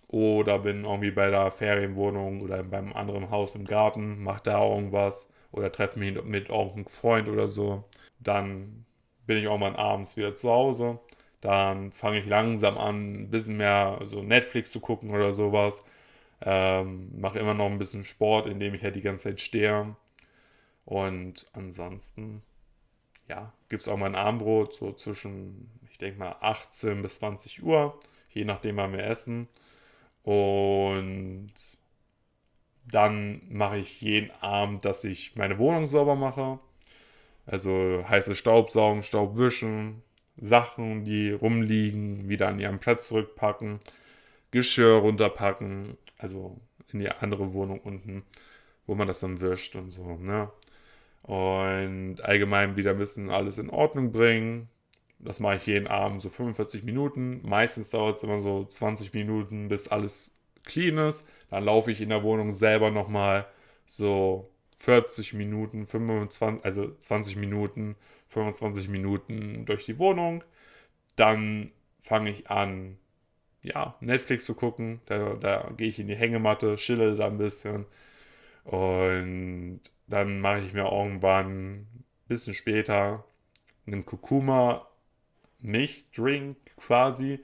Oder 0.09 0.59
bin 0.59 0.85
irgendwie 0.85 1.11
bei 1.11 1.31
der 1.31 1.51
Ferienwohnung 1.51 2.41
oder 2.43 2.63
beim 2.63 2.93
anderen 2.95 3.31
Haus 3.31 3.55
im 3.55 3.65
Garten, 3.65 4.23
mache 4.23 4.43
da 4.45 4.65
irgendwas 4.65 5.29
oder 5.53 5.71
treffe 5.71 5.99
mich 5.99 6.13
mit 6.25 6.49
irgendeinem 6.49 6.87
Freund 6.87 7.29
oder 7.29 7.47
so. 7.47 7.85
Dann 8.19 8.87
bin 9.27 9.39
ich 9.39 9.49
auch 9.49 9.59
mal 9.59 9.77
abends 9.77 10.17
wieder 10.17 10.35
zu 10.35 10.51
Hause. 10.51 10.99
Dann 11.41 11.93
fange 11.93 12.19
ich 12.19 12.27
langsam 12.27 12.79
an, 12.79 13.23
ein 13.23 13.31
bisschen 13.31 13.57
mehr 13.57 14.01
so 14.05 14.23
Netflix 14.23 14.73
zu 14.73 14.81
gucken 14.81 15.11
oder 15.11 15.33
sowas. 15.33 15.85
Ähm, 16.41 17.11
mache 17.21 17.39
immer 17.39 17.55
noch 17.55 17.67
ein 17.67 17.79
bisschen 17.79 18.05
Sport, 18.05 18.47
indem 18.47 18.75
ich 18.75 18.83
halt 18.83 18.97
die 18.97 19.03
ganze 19.03 19.25
Zeit 19.25 19.41
stehe. 19.41 19.97
Und 20.85 21.45
ansonsten, 21.53 22.43
ja, 23.29 23.53
gibt 23.69 23.83
es 23.83 23.89
auch 23.89 23.97
mal 23.97 24.07
ein 24.07 24.15
Armbrot, 24.15 24.75
so 24.75 24.93
zwischen, 24.93 25.71
ich 25.91 25.99
denke 25.99 26.19
mal, 26.19 26.37
18 26.41 27.03
bis 27.03 27.19
20 27.19 27.63
Uhr, 27.63 27.99
je 28.31 28.45
nachdem, 28.45 28.77
wann 28.77 28.93
wir 28.93 29.05
essen. 29.05 29.49
Und 30.23 31.53
dann 32.91 33.43
mache 33.49 33.79
ich 33.79 34.01
jeden 34.01 34.31
Abend, 34.41 34.85
dass 34.85 35.05
ich 35.05 35.37
meine 35.37 35.59
Wohnung 35.59 35.87
sauber 35.87 36.17
mache. 36.17 36.59
Also 37.47 38.05
heiße 38.09 38.35
Staubsaugen, 38.35 39.03
Staubwischen, 39.03 40.03
Sachen, 40.39 41.05
die 41.05 41.33
rumliegen, 41.33 42.29
wieder 42.29 42.49
an 42.49 42.61
ihren 42.61 42.79
Platz 42.79 43.09
zurückpacken, 43.09 43.81
Geschirr 44.51 44.99
runterpacken, 44.99 45.97
also 46.17 46.57
in 46.93 47.01
die 47.01 47.11
andere 47.11 47.53
Wohnung 47.53 47.81
unten, 47.81 48.25
wo 48.87 48.95
man 48.95 49.07
das 49.09 49.21
dann 49.21 49.41
wischt 49.41 49.77
und 49.77 49.91
so, 49.91 50.17
ne? 50.17 50.51
Und 51.23 52.23
allgemein 52.23 52.77
wieder 52.77 52.93
ein 52.93 52.99
bisschen 52.99 53.31
alles 53.31 53.59
in 53.59 53.69
Ordnung 53.71 54.13
bringen. 54.13 54.69
Das 55.19 55.41
mache 55.41 55.57
ich 55.57 55.67
jeden 55.67 55.89
Abend 55.89 56.23
so 56.23 56.31
45 56.31 56.85
Minuten. 56.85 57.41
Meistens 57.47 57.91
dauert 57.91 58.17
es 58.17 58.23
immer 58.23 58.39
so 58.39 58.65
20 58.65 59.13
Minuten, 59.13 59.69
bis 59.69 59.89
alles 59.89 60.37
clean 60.65 60.97
ist. 60.99 61.27
Dann 61.51 61.65
laufe 61.65 61.91
ich 61.91 62.01
in 62.01 62.09
der 62.11 62.23
Wohnung 62.23 62.53
selber 62.53 62.91
nochmal 62.91 63.47
so 63.85 64.51
40 64.79 65.35
Minuten, 65.35 65.87
25, 65.87 66.65
also 66.65 66.95
20 66.97 67.37
Minuten, 67.37 67.97
25 68.29 68.89
Minuten 68.89 69.65
durch 69.67 69.85
die 69.85 69.99
Wohnung. 69.99 70.45
Dann 71.17 71.73
fange 72.01 72.31
ich 72.31 72.51
an, 72.51 72.99
ja, 73.63 73.97
Netflix 74.01 74.45
zu 74.45 74.55
gucken. 74.55 75.01
Da, 75.07 75.35
da 75.35 75.73
gehe 75.77 75.89
ich 75.89 75.99
in 75.99 76.09
die 76.09 76.17
Hängematte, 76.17 76.77
chille 76.77 77.15
da 77.17 77.27
ein 77.27 77.39
bisschen. 77.39 77.87
Und 78.65 79.81
dann 80.07 80.41
mache 80.41 80.61
ich 80.61 80.73
mir 80.75 80.91
irgendwann 80.91 81.81
ein 81.81 82.05
bisschen 82.29 82.55
später 82.55 83.25
einen 83.87 84.05
Kurkuma 84.07 84.87
Milchdrink 85.61 86.57
quasi. 86.77 87.41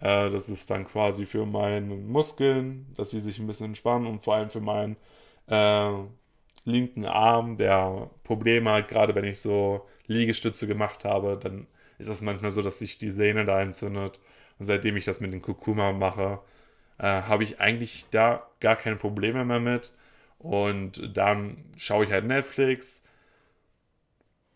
Äh, 0.00 0.30
das 0.30 0.48
ist 0.48 0.70
dann 0.70 0.86
quasi 0.86 1.26
für 1.26 1.46
meine 1.46 1.94
Muskeln, 1.96 2.92
dass 2.96 3.10
sie 3.10 3.20
sich 3.20 3.38
ein 3.38 3.46
bisschen 3.46 3.66
entspannen 3.68 4.06
und 4.06 4.22
vor 4.22 4.34
allem 4.36 4.50
für 4.50 4.60
meinen 4.60 4.96
äh, 5.48 5.92
linken 6.64 7.06
Arm, 7.06 7.56
der 7.56 8.10
Probleme 8.24 8.72
hat, 8.72 8.88
gerade 8.88 9.14
wenn 9.14 9.24
ich 9.24 9.40
so 9.40 9.86
Liegestütze 10.06 10.66
gemacht 10.66 11.04
habe, 11.04 11.38
dann 11.42 11.66
ist 11.98 12.08
das 12.08 12.22
manchmal 12.22 12.50
so, 12.50 12.62
dass 12.62 12.78
sich 12.78 12.98
die 12.98 13.10
Sehne 13.10 13.44
da 13.44 13.60
entzündet. 13.60 14.20
Und 14.58 14.66
seitdem 14.66 14.96
ich 14.96 15.04
das 15.04 15.20
mit 15.20 15.32
dem 15.32 15.42
Kurkuma 15.42 15.92
mache, 15.92 16.40
äh, 16.98 17.04
habe 17.04 17.44
ich 17.44 17.60
eigentlich 17.60 18.06
da 18.10 18.48
gar 18.60 18.76
keine 18.76 18.96
Probleme 18.96 19.44
mehr 19.44 19.60
mit. 19.60 19.92
Und 20.38 21.16
dann 21.16 21.64
schaue 21.76 22.04
ich 22.04 22.12
halt 22.12 22.26
Netflix, 22.26 23.02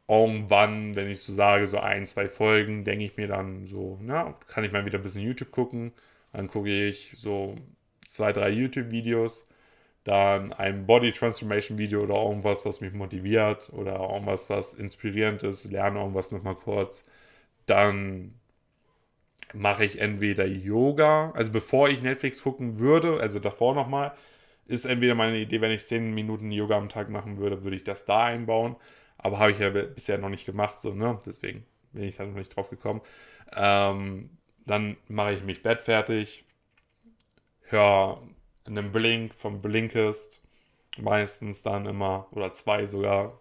irgendwann, 0.08 0.96
wenn 0.96 1.08
ich 1.08 1.20
so 1.20 1.32
sage, 1.32 1.66
so 1.66 1.78
ein, 1.78 2.06
zwei 2.06 2.28
Folgen, 2.28 2.84
denke 2.84 3.04
ich 3.04 3.16
mir 3.16 3.28
dann 3.28 3.66
so, 3.66 3.98
na, 4.02 4.34
kann 4.46 4.64
ich 4.64 4.72
mal 4.72 4.86
wieder 4.86 4.98
ein 4.98 5.02
bisschen 5.02 5.22
YouTube 5.22 5.50
gucken. 5.50 5.92
Dann 6.32 6.48
gucke 6.48 6.70
ich 6.70 7.12
so 7.16 7.56
zwei, 8.06 8.32
drei 8.32 8.50
YouTube-Videos, 8.50 9.46
dann 10.08 10.54
ein 10.54 10.86
Body 10.86 11.12
Transformation 11.12 11.76
Video 11.76 12.02
oder 12.02 12.14
irgendwas, 12.14 12.64
was 12.64 12.80
mich 12.80 12.94
motiviert 12.94 13.70
oder 13.74 14.00
irgendwas, 14.00 14.48
was 14.48 14.72
inspirierend 14.72 15.42
ist, 15.42 15.70
lerne 15.70 15.98
irgendwas 16.00 16.32
nochmal 16.32 16.54
kurz. 16.54 17.04
Dann 17.66 18.34
mache 19.52 19.84
ich 19.84 20.00
entweder 20.00 20.46
Yoga, 20.46 21.32
also 21.32 21.52
bevor 21.52 21.90
ich 21.90 22.02
Netflix 22.02 22.42
gucken 22.42 22.78
würde, 22.78 23.20
also 23.20 23.38
davor 23.38 23.74
nochmal, 23.74 24.14
ist 24.66 24.86
entweder 24.86 25.14
meine 25.14 25.38
Idee, 25.38 25.60
wenn 25.60 25.72
ich 25.72 25.86
10 25.86 26.14
Minuten 26.14 26.52
Yoga 26.52 26.78
am 26.78 26.88
Tag 26.88 27.10
machen 27.10 27.36
würde, 27.38 27.62
würde 27.64 27.76
ich 27.76 27.84
das 27.84 28.06
da 28.06 28.24
einbauen. 28.24 28.76
Aber 29.18 29.38
habe 29.38 29.52
ich 29.52 29.58
ja 29.58 29.70
bisher 29.70 30.18
noch 30.18 30.30
nicht 30.30 30.46
gemacht, 30.46 30.76
so, 30.76 30.94
ne? 30.94 31.20
Deswegen 31.26 31.66
bin 31.92 32.04
ich 32.04 32.16
da 32.16 32.24
noch 32.24 32.34
nicht 32.34 32.54
drauf 32.56 32.70
gekommen. 32.70 33.02
Ähm, 33.54 34.30
dann 34.66 34.96
mache 35.08 35.34
ich 35.34 35.42
mich 35.42 35.62
Bett 35.62 35.82
fertig, 35.82 36.44
höre 37.62 38.22
einen 38.68 38.92
Blink 38.92 39.34
vom 39.34 39.60
Blinkist, 39.62 40.40
meistens 40.98 41.62
dann 41.62 41.87
immer, 41.87 42.28
oder 42.32 42.52
zwei 42.52 42.87
sogar, 42.87 43.40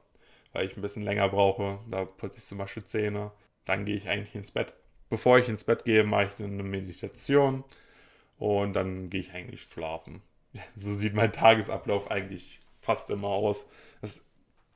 weil 0.53 0.65
ich 0.65 0.77
ein 0.77 0.81
bisschen 0.81 1.03
länger 1.03 1.29
brauche. 1.29 1.79
Da 1.89 2.05
putze 2.05 2.39
ich 2.39 2.45
zum 2.45 2.57
Beispiel 2.57 2.85
Zähne. 2.85 3.31
Dann 3.65 3.85
gehe 3.85 3.95
ich 3.95 4.09
eigentlich 4.09 4.35
ins 4.35 4.51
Bett. 4.51 4.73
Bevor 5.09 5.39
ich 5.39 5.49
ins 5.49 5.63
Bett 5.63 5.85
gehe, 5.85 6.03
mache 6.03 6.29
ich 6.37 6.43
eine 6.43 6.63
Meditation 6.63 7.63
und 8.37 8.73
dann 8.73 9.09
gehe 9.09 9.21
ich 9.21 9.33
eigentlich 9.33 9.63
schlafen. 9.63 10.21
So 10.75 10.93
sieht 10.93 11.13
mein 11.13 11.31
Tagesablauf 11.31 12.09
eigentlich 12.09 12.59
fast 12.81 13.09
immer 13.11 13.27
aus. 13.27 13.67
Das 14.01 14.25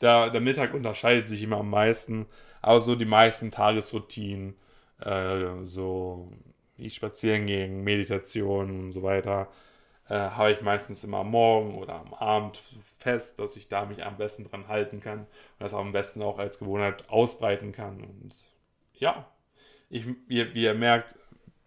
der, 0.02 0.30
der 0.32 0.42
Mittag 0.42 0.74
unterscheidet 0.74 1.28
sich 1.28 1.44
immer 1.44 1.58
am 1.58 1.70
meisten, 1.70 2.26
aber 2.62 2.80
so 2.80 2.96
die 2.96 3.06
meisten 3.06 3.52
Tagesroutinen, 3.52 4.56
äh, 5.00 5.64
so 5.64 6.32
wie 6.78 6.90
spazieren 6.90 7.46
gehen, 7.46 7.84
Meditation 7.84 8.72
und 8.72 8.92
so 8.92 9.04
weiter, 9.04 9.48
äh, 10.12 10.32
habe 10.32 10.52
ich 10.52 10.62
meistens 10.62 11.06
immer 11.06 11.20
am 11.20 11.32
Morgen 11.32 11.76
oder 11.76 11.96
am 11.96 12.14
Abend 12.14 12.58
fest, 13.00 13.40
dass 13.40 13.56
ich 13.56 13.70
da 13.70 13.86
mich 13.86 14.06
am 14.06 14.18
besten 14.18 14.44
dran 14.44 14.68
halten 14.68 15.00
kann 15.00 15.20
und 15.20 15.28
das 15.60 15.74
am 15.74 15.94
besten 15.94 16.22
auch 16.22 16.38
als 16.38 16.60
Gewohnheit 16.60 17.10
ausbreiten 17.10 17.72
kann. 17.72 18.02
Und 18.02 18.36
ja, 18.94 19.26
ich, 19.90 20.06
wie, 20.28 20.54
wie 20.54 20.64
ihr 20.64 20.74
merkt, 20.74 21.16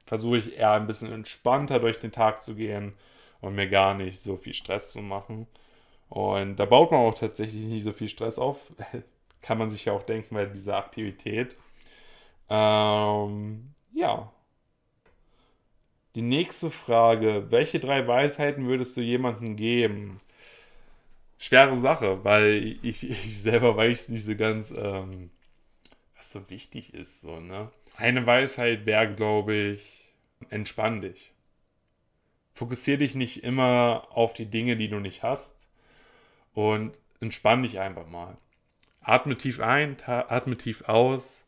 versuche 0.04 0.36
ich 0.38 0.58
eher 0.58 0.72
ein 0.72 0.86
bisschen 0.86 1.10
entspannter 1.10 1.80
durch 1.80 1.98
den 1.98 2.12
Tag 2.12 2.42
zu 2.42 2.54
gehen 2.54 2.92
und 3.40 3.54
mir 3.54 3.68
gar 3.68 3.94
nicht 3.94 4.20
so 4.20 4.36
viel 4.36 4.52
Stress 4.52 4.92
zu 4.92 5.00
machen. 5.00 5.46
Und 6.10 6.56
da 6.56 6.66
baut 6.66 6.90
man 6.90 7.00
auch 7.00 7.14
tatsächlich 7.14 7.64
nicht 7.64 7.84
so 7.84 7.92
viel 7.92 8.08
Stress 8.08 8.38
auf. 8.38 8.72
Kann 9.40 9.56
man 9.56 9.70
sich 9.70 9.86
ja 9.86 9.94
auch 9.94 10.02
denken 10.02 10.34
bei 10.34 10.44
dieser 10.44 10.76
Aktivität. 10.76 11.56
Ähm, 12.50 13.70
ja. 13.94 14.33
Die 16.14 16.22
nächste 16.22 16.70
Frage. 16.70 17.46
Welche 17.50 17.80
drei 17.80 18.06
Weisheiten 18.06 18.66
würdest 18.66 18.96
du 18.96 19.00
jemandem 19.00 19.56
geben? 19.56 20.18
Schwere 21.38 21.76
Sache, 21.76 22.24
weil 22.24 22.78
ich, 22.82 23.08
ich 23.08 23.42
selber 23.42 23.76
weiß 23.76 24.10
nicht 24.10 24.24
so 24.24 24.36
ganz, 24.36 24.70
ähm, 24.70 25.30
was 26.16 26.30
so 26.30 26.48
wichtig 26.50 26.94
ist. 26.94 27.20
So, 27.20 27.40
ne? 27.40 27.70
Eine 27.96 28.26
Weisheit 28.26 28.86
wäre, 28.86 29.12
glaube 29.12 29.54
ich, 29.54 30.08
entspann 30.50 31.00
dich. 31.00 31.32
Fokussiere 32.54 32.98
dich 32.98 33.16
nicht 33.16 33.42
immer 33.42 34.06
auf 34.10 34.32
die 34.34 34.46
Dinge, 34.46 34.76
die 34.76 34.88
du 34.88 35.00
nicht 35.00 35.24
hast, 35.24 35.54
und 36.54 36.96
entspann 37.20 37.62
dich 37.62 37.80
einfach 37.80 38.06
mal. 38.06 38.36
Atme 39.00 39.36
tief 39.36 39.58
ein, 39.58 39.96
atme 40.06 40.56
tief 40.56 40.82
aus 40.88 41.43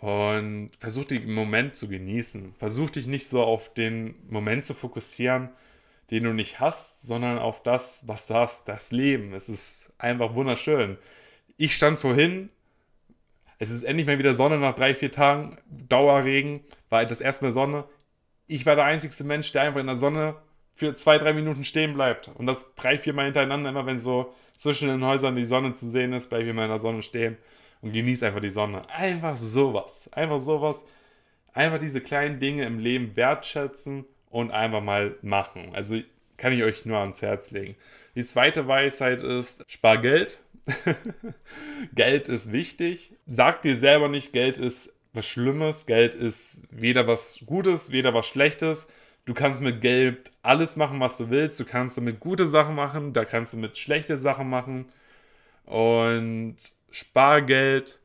Und 0.00 0.70
versuch 0.78 1.04
den 1.04 1.32
Moment 1.32 1.76
zu 1.76 1.88
genießen. 1.88 2.54
Versuch 2.56 2.90
dich 2.90 3.06
nicht 3.06 3.28
so 3.28 3.42
auf 3.42 3.74
den 3.74 4.14
Moment 4.28 4.64
zu 4.64 4.74
fokussieren, 4.74 5.50
den 6.10 6.24
du 6.24 6.32
nicht 6.32 6.60
hast, 6.60 7.02
sondern 7.02 7.38
auf 7.38 7.62
das, 7.62 8.06
was 8.06 8.28
du 8.28 8.34
hast, 8.34 8.68
das 8.68 8.92
Leben. 8.92 9.34
Es 9.34 9.48
ist 9.48 9.92
einfach 9.98 10.34
wunderschön. 10.34 10.98
Ich 11.56 11.74
stand 11.74 11.98
vorhin, 11.98 12.48
es 13.58 13.70
ist 13.70 13.82
endlich 13.82 14.06
mal 14.06 14.20
wieder 14.20 14.34
Sonne 14.34 14.58
nach 14.58 14.76
drei, 14.76 14.94
vier 14.94 15.10
Tagen, 15.10 15.58
Dauerregen, 15.66 16.60
war 16.90 17.04
das 17.04 17.20
erste 17.20 17.46
Mal 17.46 17.50
Sonne. 17.50 17.84
Ich 18.46 18.64
war 18.66 18.76
der 18.76 18.84
einzigste 18.84 19.24
Mensch, 19.24 19.50
der 19.50 19.62
einfach 19.62 19.80
in 19.80 19.88
der 19.88 19.96
Sonne 19.96 20.36
für 20.76 20.94
zwei, 20.94 21.18
drei 21.18 21.32
Minuten 21.32 21.64
stehen 21.64 21.94
bleibt. 21.94 22.28
Und 22.28 22.46
das 22.46 22.72
drei, 22.76 22.98
vier 22.98 23.14
Mal 23.14 23.24
hintereinander, 23.24 23.70
immer 23.70 23.84
wenn 23.84 23.98
so 23.98 24.32
zwischen 24.54 24.88
den 24.88 25.04
Häusern 25.04 25.34
die 25.34 25.44
Sonne 25.44 25.72
zu 25.72 25.88
sehen 25.88 26.12
ist, 26.12 26.28
bleibe 26.28 26.44
ich 26.44 26.50
immer 26.50 26.62
in 26.62 26.70
der 26.70 26.78
Sonne 26.78 27.02
stehen 27.02 27.36
und 27.80 27.92
genieße 27.92 28.26
einfach 28.26 28.40
die 28.40 28.50
Sonne. 28.50 28.82
Einfach 28.90 29.36
sowas. 29.36 30.08
Einfach 30.12 30.40
sowas. 30.40 30.84
Einfach 31.52 31.78
diese 31.78 32.00
kleinen 32.00 32.38
Dinge 32.38 32.64
im 32.66 32.78
Leben 32.78 33.16
wertschätzen 33.16 34.04
und 34.30 34.50
einfach 34.50 34.82
mal 34.82 35.16
machen. 35.22 35.70
Also 35.74 36.00
kann 36.36 36.52
ich 36.52 36.62
euch 36.62 36.84
nur 36.84 36.98
ans 36.98 37.22
Herz 37.22 37.50
legen. 37.50 37.76
Die 38.14 38.24
zweite 38.24 38.66
Weisheit 38.66 39.22
ist, 39.22 39.64
spar 39.70 39.98
Geld. 39.98 40.40
Geld 41.94 42.28
ist 42.28 42.52
wichtig. 42.52 43.12
Sag 43.26 43.62
dir 43.62 43.76
selber 43.76 44.08
nicht, 44.08 44.32
Geld 44.32 44.58
ist 44.58 44.94
was 45.12 45.26
Schlimmes. 45.26 45.86
Geld 45.86 46.14
ist 46.14 46.62
weder 46.70 47.06
was 47.06 47.42
Gutes, 47.46 47.90
weder 47.90 48.14
was 48.14 48.26
Schlechtes. 48.26 48.88
Du 49.24 49.34
kannst 49.34 49.60
mit 49.60 49.80
Geld 49.80 50.30
alles 50.42 50.76
machen, 50.76 51.00
was 51.00 51.16
du 51.16 51.28
willst. 51.28 51.60
Du 51.60 51.64
kannst 51.64 51.98
damit 51.98 52.20
gute 52.20 52.46
Sachen 52.46 52.74
machen, 52.74 53.12
da 53.12 53.24
kannst 53.24 53.52
du 53.52 53.56
mit 53.56 53.76
schlechte 53.76 54.16
Sachen 54.16 54.48
machen. 54.48 54.86
Und 55.64 56.56
Spargeld, 56.90 58.00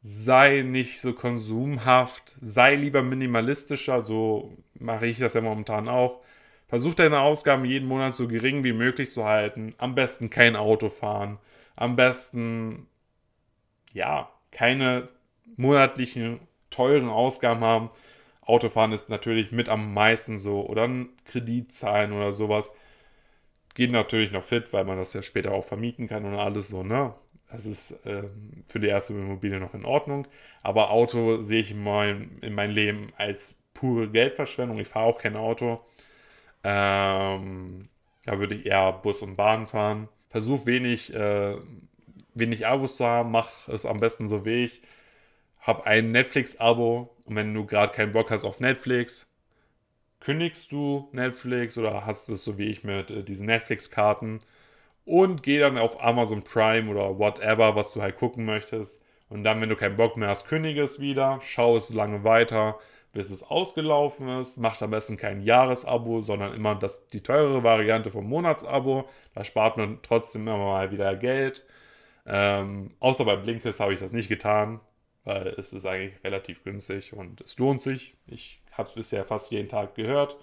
sei 0.00 0.62
nicht 0.62 1.00
so 1.00 1.12
konsumhaft, 1.12 2.36
sei 2.40 2.74
lieber 2.74 3.02
minimalistischer, 3.02 4.00
so 4.00 4.56
mache 4.74 5.06
ich 5.06 5.18
das 5.18 5.34
ja 5.34 5.40
momentan 5.40 5.88
auch. 5.88 6.22
Versuch 6.68 6.94
deine 6.94 7.20
Ausgaben 7.20 7.64
jeden 7.64 7.88
Monat 7.88 8.14
so 8.14 8.28
gering 8.28 8.62
wie 8.62 8.74
möglich 8.74 9.10
zu 9.10 9.24
halten. 9.24 9.74
Am 9.78 9.94
besten 9.94 10.28
kein 10.28 10.54
Auto 10.54 10.90
fahren. 10.90 11.38
Am 11.76 11.96
besten, 11.96 12.86
ja, 13.92 14.30
keine 14.50 15.08
monatlichen 15.56 16.40
teuren 16.70 17.08
Ausgaben 17.08 17.60
haben. 17.62 17.90
Autofahren 18.42 18.92
ist 18.92 19.08
natürlich 19.08 19.50
mit 19.50 19.70
am 19.70 19.94
meisten 19.94 20.38
so. 20.38 20.66
Oder 20.66 20.84
ein 20.84 21.08
Kredit 21.24 21.72
zahlen 21.72 22.12
oder 22.12 22.32
sowas. 22.32 22.70
Geht 23.74 23.90
natürlich 23.90 24.32
noch 24.32 24.44
fit, 24.44 24.72
weil 24.72 24.84
man 24.84 24.98
das 24.98 25.14
ja 25.14 25.22
später 25.22 25.52
auch 25.52 25.64
vermieten 25.64 26.06
kann 26.06 26.26
und 26.26 26.34
alles 26.34 26.68
so, 26.68 26.82
ne? 26.82 27.14
Das 27.50 27.64
ist 27.64 27.92
äh, 28.04 28.24
für 28.68 28.78
die 28.78 28.88
erste 28.88 29.14
Immobilie 29.14 29.58
noch 29.58 29.74
in 29.74 29.84
Ordnung. 29.84 30.26
Aber 30.62 30.90
Auto 30.90 31.40
sehe 31.40 31.60
ich 31.60 31.70
in, 31.70 31.82
mein, 31.82 32.38
in 32.42 32.54
meinem 32.54 32.72
Leben 32.72 33.12
als 33.16 33.58
pure 33.74 34.08
Geldverschwendung. 34.10 34.78
Ich 34.78 34.88
fahre 34.88 35.06
auch 35.06 35.18
kein 35.18 35.36
Auto. 35.36 35.80
Ähm, 36.62 37.88
da 38.24 38.38
würde 38.38 38.54
ich 38.54 38.66
eher 38.66 38.92
Bus 38.92 39.22
und 39.22 39.36
Bahn 39.36 39.66
fahren. 39.66 40.08
Versuch 40.28 40.66
wenig, 40.66 41.14
äh, 41.14 41.56
wenig 42.34 42.66
Abos 42.66 42.96
zu 42.96 43.06
haben. 43.06 43.30
Mach 43.30 43.68
es 43.68 43.86
am 43.86 44.00
besten 44.00 44.28
so 44.28 44.44
wie 44.44 44.64
ich. 44.64 44.82
Hab 45.60 45.86
ein 45.86 46.12
Netflix-Abo. 46.12 47.14
Und 47.24 47.36
wenn 47.36 47.54
du 47.54 47.64
gerade 47.64 47.94
keinen 47.94 48.12
Bock 48.12 48.30
hast 48.30 48.44
auf 48.44 48.60
Netflix, 48.60 49.26
kündigst 50.20 50.72
du 50.72 51.08
Netflix 51.12 51.78
oder 51.78 52.04
hast 52.04 52.28
es 52.28 52.44
so 52.44 52.58
wie 52.58 52.66
ich 52.66 52.84
mit 52.84 53.10
äh, 53.10 53.22
diesen 53.24 53.46
Netflix-Karten 53.46 54.40
und 55.08 55.42
geh 55.42 55.58
dann 55.58 55.78
auf 55.78 56.02
Amazon 56.04 56.42
Prime 56.42 56.90
oder 56.90 57.18
whatever, 57.18 57.74
was 57.74 57.92
du 57.92 58.02
halt 58.02 58.16
gucken 58.16 58.44
möchtest. 58.44 59.02
Und 59.30 59.42
dann, 59.42 59.60
wenn 59.60 59.70
du 59.70 59.76
keinen 59.76 59.96
Bock 59.96 60.16
mehr 60.16 60.28
hast, 60.28 60.46
kündige 60.46 60.82
es 60.82 61.00
wieder, 61.00 61.38
schau 61.42 61.76
es 61.76 61.88
so 61.88 61.94
lange 61.96 62.24
weiter, 62.24 62.78
bis 63.12 63.30
es 63.30 63.42
ausgelaufen 63.42 64.28
ist. 64.28 64.58
Macht 64.58 64.82
am 64.82 64.90
besten 64.90 65.16
kein 65.16 65.40
Jahresabo, 65.40 66.20
sondern 66.20 66.54
immer 66.54 66.74
das, 66.74 67.06
die 67.08 67.22
teurere 67.22 67.62
Variante 67.64 68.10
vom 68.10 68.26
Monatsabo. 68.28 69.08
Da 69.34 69.44
spart 69.44 69.78
man 69.78 69.98
trotzdem 70.02 70.42
immer 70.42 70.58
mal 70.58 70.90
wieder 70.90 71.16
Geld. 71.16 71.66
Ähm, 72.26 72.94
außer 73.00 73.24
bei 73.24 73.36
Blinkist 73.36 73.80
habe 73.80 73.94
ich 73.94 74.00
das 74.00 74.12
nicht 74.12 74.28
getan, 74.28 74.80
weil 75.24 75.48
es 75.58 75.72
ist 75.72 75.86
eigentlich 75.86 76.22
relativ 76.22 76.64
günstig 76.64 77.14
und 77.14 77.40
es 77.40 77.58
lohnt 77.58 77.80
sich. 77.80 78.14
Ich 78.26 78.60
habe 78.72 78.88
es 78.88 78.94
bisher 78.94 79.24
fast 79.24 79.50
jeden 79.52 79.68
Tag 79.68 79.94
gehört 79.94 80.36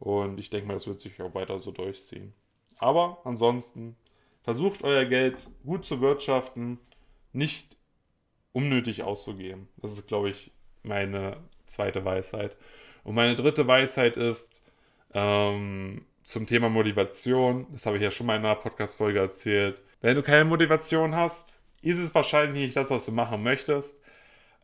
und 0.00 0.40
ich 0.40 0.50
denke 0.50 0.66
mal, 0.66 0.74
das 0.74 0.88
wird 0.88 1.00
sich 1.00 1.20
auch 1.22 1.34
weiter 1.34 1.60
so 1.60 1.70
durchziehen. 1.70 2.34
Aber 2.82 3.18
ansonsten 3.22 3.94
versucht 4.42 4.82
euer 4.82 5.04
Geld 5.04 5.48
gut 5.64 5.84
zu 5.84 6.00
wirtschaften, 6.00 6.80
nicht 7.32 7.76
unnötig 8.50 9.04
auszugeben. 9.04 9.68
Das 9.76 9.92
ist, 9.92 10.08
glaube 10.08 10.30
ich, 10.30 10.50
meine 10.82 11.36
zweite 11.66 12.04
Weisheit. 12.04 12.56
Und 13.04 13.14
meine 13.14 13.36
dritte 13.36 13.68
Weisheit 13.68 14.16
ist 14.16 14.64
ähm, 15.14 16.04
zum 16.24 16.46
Thema 16.46 16.68
Motivation. 16.68 17.68
Das 17.70 17.86
habe 17.86 17.98
ich 17.98 18.02
ja 18.02 18.10
schon 18.10 18.26
mal 18.26 18.36
in 18.36 18.44
einer 18.44 18.56
Podcast-Folge 18.56 19.20
erzählt. 19.20 19.84
Wenn 20.00 20.16
du 20.16 20.22
keine 20.24 20.44
Motivation 20.44 21.14
hast, 21.14 21.60
ist 21.82 22.00
es 22.00 22.12
wahrscheinlich 22.16 22.66
nicht 22.66 22.76
das, 22.76 22.90
was 22.90 23.06
du 23.06 23.12
machen 23.12 23.44
möchtest. 23.44 24.00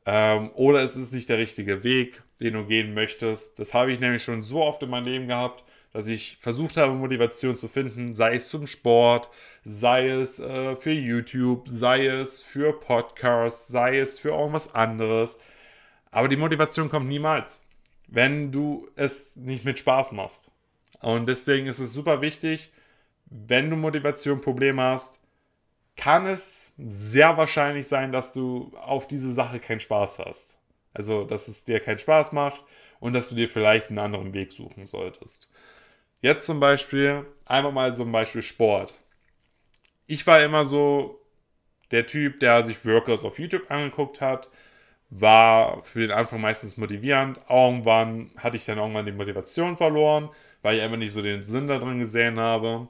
Ähm, 0.07 0.51
oder 0.57 0.83
es 0.83 0.97
ist 0.97 1.13
nicht 1.13 1.29
der 1.29 1.39
richtige 1.39 1.85
Weg, 1.85 2.21
den 2.41 2.55
du 2.55 2.67
gehen 2.67 2.95
möchtest. 2.95 3.61
Das 3.61 3.75
habe 3.75 3.93
ich 3.93 4.01
nämlich 4.01 4.25
schon 4.25 4.43
so 4.43 4.61
oft 4.61 4.83
in 4.83 4.91
meinem 4.91 5.05
Leben 5.05 5.29
gehabt 5.29 5.63
dass 5.93 6.07
ich 6.07 6.37
versucht 6.39 6.77
habe, 6.77 6.93
Motivation 6.93 7.57
zu 7.57 7.69
finden, 7.69 8.15
sei 8.15 8.37
es 8.37 8.49
zum 8.49 8.67
Sport, 8.67 9.31
sei 9.65 10.09
es 10.09 10.39
äh, 10.39 10.77
für 10.77 10.93
YouTube, 10.93 11.69
sei 11.69 12.07
es 12.07 12.43
für 12.43 12.73
Podcasts, 12.79 13.69
sei 13.69 13.99
es 13.99 14.19
für 14.19 14.31
irgendwas 14.31 14.75
anderes. 14.75 15.39
Aber 16.11 16.29
die 16.29 16.37
Motivation 16.37 16.89
kommt 16.89 17.09
niemals, 17.09 17.63
wenn 18.07 18.53
du 18.53 18.89
es 18.97 19.37
nicht 19.37 19.65
mit 19.65 19.79
Spaß 19.79 20.13
machst. 20.13 20.51
Und 21.01 21.27
deswegen 21.27 21.67
ist 21.67 21.79
es 21.79 21.93
super 21.93 22.21
wichtig, 22.21 22.73
wenn 23.27 23.71
du 23.71 23.77
Motivation 23.77 24.41
Probleme 24.41 24.83
hast, 24.83 25.21
kann 25.97 26.27
es 26.27 26.73
sehr 26.79 27.37
wahrscheinlich 27.37 27.89
sein, 27.89 28.13
dass 28.13 28.33
du 28.33 28.73
auf 28.77 29.07
diese 29.07 29.33
Sache 29.33 29.59
keinen 29.59 29.81
Spaß 29.81 30.21
hast. 30.21 30.59
Also, 30.95 31.25
dass 31.25 31.49
es 31.49 31.65
dir 31.65 31.81
keinen 31.81 31.99
Spaß 31.99 32.33
macht 32.33 32.63
und 33.01 33.13
dass 33.13 33.29
du 33.29 33.35
dir 33.35 33.49
vielleicht 33.49 33.89
einen 33.89 33.99
anderen 33.99 34.33
Weg 34.33 34.53
suchen 34.53 34.87
solltest. 34.87 35.49
Jetzt 36.21 36.47
zum 36.47 36.59
Beispiel, 36.61 37.27
einfach 37.45 37.73
mal 37.73 37.93
ein 37.93 38.13
Beispiel 38.13 38.43
Sport. 38.43 38.99
Ich 40.07 40.27
war 40.27 40.43
immer 40.43 40.65
so 40.65 41.21
der 41.91 42.07
Typ, 42.07 42.41
der 42.41 42.63
sich 42.63 42.85
Workouts 42.85 43.25
auf 43.25 43.39
YouTube 43.39 43.71
angeguckt 43.71 44.21
hat, 44.21 44.51
war 45.11 45.83
für 45.85 46.01
den 46.01 46.11
Anfang 46.11 46.41
meistens 46.41 46.77
motivierend. 46.77 47.39
Irgendwann 47.49 48.31
hatte 48.37 48.57
ich 48.57 48.65
dann 48.65 48.79
irgendwann 48.79 49.07
die 49.07 49.13
Motivation 49.13 49.77
verloren, 49.77 50.31
weil 50.63 50.77
ich 50.77 50.83
einfach 50.83 50.99
nicht 50.99 51.13
so 51.13 51.23
den 51.23 51.43
Sinn 51.43 51.69
darin 51.69 51.99
gesehen 51.99 52.39
habe. 52.39 52.89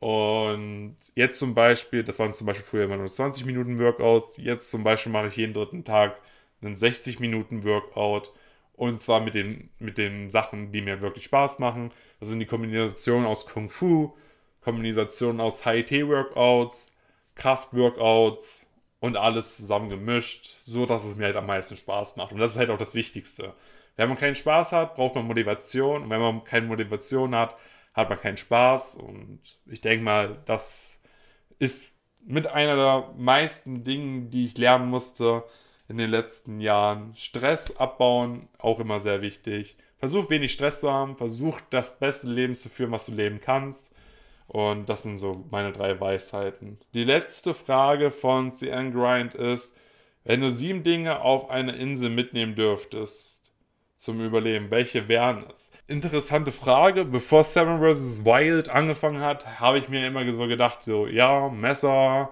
Und 0.00 0.96
jetzt 1.14 1.38
zum 1.38 1.54
Beispiel, 1.54 2.04
das 2.04 2.18
waren 2.18 2.34
zum 2.34 2.46
Beispiel 2.46 2.66
früher 2.66 2.84
immer 2.84 2.96
nur 2.96 3.08
20 3.08 3.44
Minuten 3.46 3.78
Workouts, 3.78 4.38
jetzt 4.38 4.70
zum 4.70 4.84
Beispiel 4.84 5.12
mache 5.12 5.28
ich 5.28 5.36
jeden 5.36 5.54
dritten 5.54 5.84
Tag 5.84 6.16
einen 6.62 6.76
60 6.76 7.20
Minuten 7.20 7.64
Workout 7.64 8.32
und 8.80 9.02
zwar 9.02 9.20
mit 9.20 9.34
den, 9.34 9.68
mit 9.78 9.98
den 9.98 10.30
Sachen, 10.30 10.72
die 10.72 10.80
mir 10.80 11.02
wirklich 11.02 11.24
Spaß 11.24 11.58
machen. 11.58 11.92
Das 12.18 12.30
sind 12.30 12.40
die 12.40 12.46
Kombinationen 12.46 13.26
aus 13.26 13.44
Kung 13.44 13.68
Fu, 13.68 14.16
Kombinationen 14.62 15.38
aus 15.42 15.66
High-T-Workouts, 15.66 16.86
Kraft-Workouts 17.34 18.64
und 18.98 19.18
alles 19.18 19.58
zusammen 19.58 19.90
gemischt, 19.90 20.56
so 20.64 20.86
dass 20.86 21.04
es 21.04 21.16
mir 21.16 21.26
halt 21.26 21.36
am 21.36 21.44
meisten 21.44 21.76
Spaß 21.76 22.16
macht. 22.16 22.32
Und 22.32 22.38
das 22.38 22.52
ist 22.52 22.56
halt 22.56 22.70
auch 22.70 22.78
das 22.78 22.94
Wichtigste. 22.94 23.52
Wenn 23.96 24.08
man 24.08 24.16
keinen 24.16 24.34
Spaß 24.34 24.72
hat, 24.72 24.94
braucht 24.94 25.14
man 25.14 25.26
Motivation. 25.26 26.04
Und 26.04 26.08
wenn 26.08 26.20
man 26.20 26.42
keine 26.44 26.66
Motivation 26.66 27.34
hat, 27.34 27.56
hat 27.92 28.08
man 28.08 28.18
keinen 28.18 28.38
Spaß. 28.38 28.94
Und 28.94 29.40
ich 29.66 29.82
denke 29.82 30.02
mal, 30.02 30.38
das 30.46 30.98
ist 31.58 31.98
mit 32.24 32.46
einer 32.46 32.76
der 32.76 33.14
meisten 33.18 33.84
Dingen, 33.84 34.30
die 34.30 34.46
ich 34.46 34.56
lernen 34.56 34.88
musste, 34.88 35.44
in 35.90 35.98
den 35.98 36.08
letzten 36.08 36.60
Jahren. 36.60 37.14
Stress 37.16 37.76
abbauen, 37.76 38.48
auch 38.58 38.78
immer 38.78 39.00
sehr 39.00 39.22
wichtig. 39.22 39.76
Versuch 39.98 40.30
wenig 40.30 40.52
Stress 40.52 40.80
zu 40.80 40.90
haben, 40.90 41.16
versuch 41.16 41.60
das 41.70 41.98
beste 41.98 42.28
Leben 42.28 42.54
zu 42.54 42.68
führen, 42.68 42.92
was 42.92 43.06
du 43.06 43.12
leben 43.12 43.40
kannst. 43.40 43.90
Und 44.46 44.88
das 44.88 45.02
sind 45.02 45.16
so 45.16 45.44
meine 45.50 45.72
drei 45.72 46.00
Weisheiten. 46.00 46.78
Die 46.94 47.04
letzte 47.04 47.54
Frage 47.54 48.12
von 48.12 48.52
CN 48.52 48.92
Grind 48.92 49.34
ist, 49.34 49.76
wenn 50.22 50.40
du 50.40 50.50
sieben 50.50 50.84
Dinge 50.84 51.22
auf 51.22 51.50
eine 51.50 51.72
Insel 51.72 52.10
mitnehmen 52.10 52.54
dürftest 52.54 53.50
zum 53.96 54.24
Überleben, 54.24 54.70
welche 54.70 55.08
wären 55.08 55.44
es? 55.52 55.72
Interessante 55.88 56.52
Frage. 56.52 57.04
Bevor 57.04 57.42
Seven 57.42 57.80
vs. 57.80 58.24
Wild 58.24 58.68
angefangen 58.68 59.20
hat, 59.20 59.60
habe 59.60 59.78
ich 59.78 59.88
mir 59.88 60.06
immer 60.06 60.30
so 60.32 60.46
gedacht, 60.46 60.84
so, 60.84 61.08
ja, 61.08 61.48
Messer, 61.48 62.30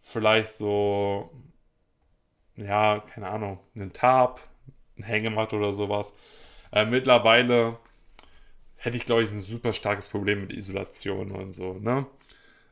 vielleicht 0.00 0.52
so 0.52 1.30
ja, 2.56 3.00
keine 3.12 3.28
Ahnung, 3.28 3.58
einen 3.74 3.92
Tarp, 3.92 4.40
ein 4.98 5.04
Hängematte 5.04 5.56
oder 5.56 5.72
sowas. 5.72 6.12
Äh, 6.72 6.86
mittlerweile 6.86 7.78
hätte 8.76 8.96
ich, 8.96 9.04
glaube 9.04 9.22
ich, 9.22 9.30
ein 9.30 9.42
super 9.42 9.72
starkes 9.72 10.08
Problem 10.08 10.42
mit 10.42 10.52
Isolation 10.52 11.30
und 11.32 11.52
so, 11.52 11.74
ne? 11.74 12.06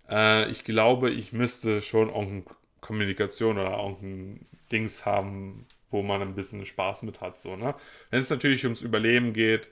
Äh, 0.08 0.50
ich 0.50 0.64
glaube, 0.64 1.10
ich 1.10 1.32
müsste 1.32 1.82
schon 1.82 2.08
irgendeine 2.08 2.56
Kommunikation 2.80 3.58
oder 3.58 3.78
irgendein 3.78 4.46
Dings 4.72 5.06
haben, 5.06 5.66
wo 5.90 6.02
man 6.02 6.22
ein 6.22 6.34
bisschen 6.34 6.66
Spaß 6.66 7.02
mit 7.02 7.20
hat. 7.20 7.38
So, 7.38 7.56
ne? 7.56 7.74
Wenn 8.10 8.20
es 8.20 8.30
natürlich 8.30 8.64
ums 8.64 8.82
Überleben 8.82 9.32
geht, 9.32 9.70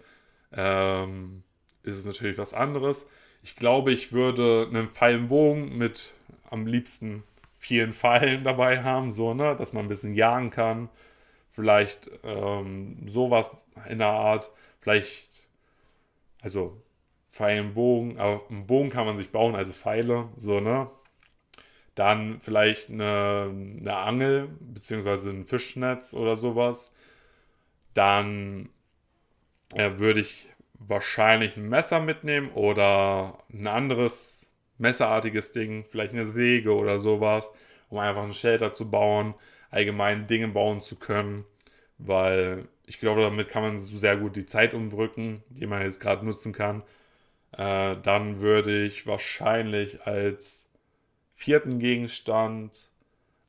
ähm, 0.53 1.43
ist 1.83 1.97
es 1.97 2.05
natürlich 2.05 2.39
was 2.39 2.55
anderes. 2.55 3.09
Ich 3.43 3.57
glaube, 3.57 3.93
ich 3.93 4.13
würde 4.13 4.67
einen 4.69 4.91
Pfeilenbogen 4.91 5.77
mit 5.77 6.13
am 6.51 6.67
liebsten 6.67 7.23
vielen 7.59 7.93
Pfeilen 7.93 8.45
dabei 8.45 8.83
haben, 8.83 9.11
so, 9.11 9.35
ne, 9.35 9.57
dass 9.57 9.73
man 9.73 9.85
ein 9.85 9.89
bisschen 9.89 10.15
jagen 10.15 10.51
kann. 10.51 10.89
Vielleicht 11.51 12.11
ähm, 12.25 13.07
sowas 13.09 13.51
in 13.89 13.99
der 13.99 14.09
Art. 14.09 14.51
Vielleicht, 14.81 15.31
also 16.41 16.81
Pfeilenbogen, 17.31 18.19
aber 18.19 18.43
einen 18.49 18.67
Bogen 18.67 18.91
kann 18.91 19.07
man 19.07 19.17
sich 19.17 19.31
bauen, 19.31 19.55
also 19.55 19.73
Pfeile, 19.73 20.29
so, 20.37 20.61
ne? 20.61 20.91
Dann 21.95 22.41
vielleicht 22.41 22.91
eine, 22.91 23.51
eine 23.81 23.97
Angel, 23.97 24.49
beziehungsweise 24.61 25.31
ein 25.31 25.47
Fischnetz 25.47 26.15
oder 26.15 26.37
sowas. 26.37 26.93
Dann 27.93 28.69
äh, 29.75 29.99
würde 29.99 30.21
ich 30.21 30.49
wahrscheinlich 30.75 31.57
ein 31.57 31.69
Messer 31.69 32.01
mitnehmen 32.01 32.51
oder 32.53 33.39
ein 33.53 33.67
anderes 33.67 34.48
messerartiges 34.79 35.53
Ding, 35.53 35.85
vielleicht 35.89 36.13
eine 36.13 36.27
Säge 36.27 36.75
oder 36.75 37.01
sowas, 37.01 37.51
um 37.89 37.99
einfach 37.99 38.25
ein 38.25 38.35
Shelter 38.35 38.73
zu 38.73 38.91
bauen, 38.91 39.35
allgemein 39.71 40.27
Dinge 40.27 40.49
bauen 40.49 40.81
zu 40.81 40.97
können, 40.97 41.45
weil 41.99 42.69
ich 42.87 42.99
glaube, 43.01 43.23
damit 43.23 43.49
kann 43.49 43.63
man 43.63 43.77
sehr 43.77 44.17
gut 44.17 44.37
die 44.37 44.47
Zeit 44.47 44.73
umbrücken, 44.75 45.43
die 45.51 45.67
man 45.67 45.83
jetzt 45.83 46.01
gerade 46.01 46.25
nutzen 46.25 46.53
kann. 46.53 46.83
Äh, 47.53 47.97
dann 48.03 48.41
würde 48.41 48.85
ich 48.85 49.07
wahrscheinlich 49.07 50.07
als 50.07 50.69
vierten 51.35 51.79
Gegenstand 51.79 52.89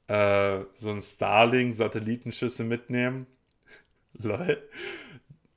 äh, 0.08 0.60
so 0.74 0.92
ein 0.92 1.02
Starlink-Satellitenschüssel 1.02 2.65
mitnehmen. 2.65 3.28
Lol. 4.13 4.62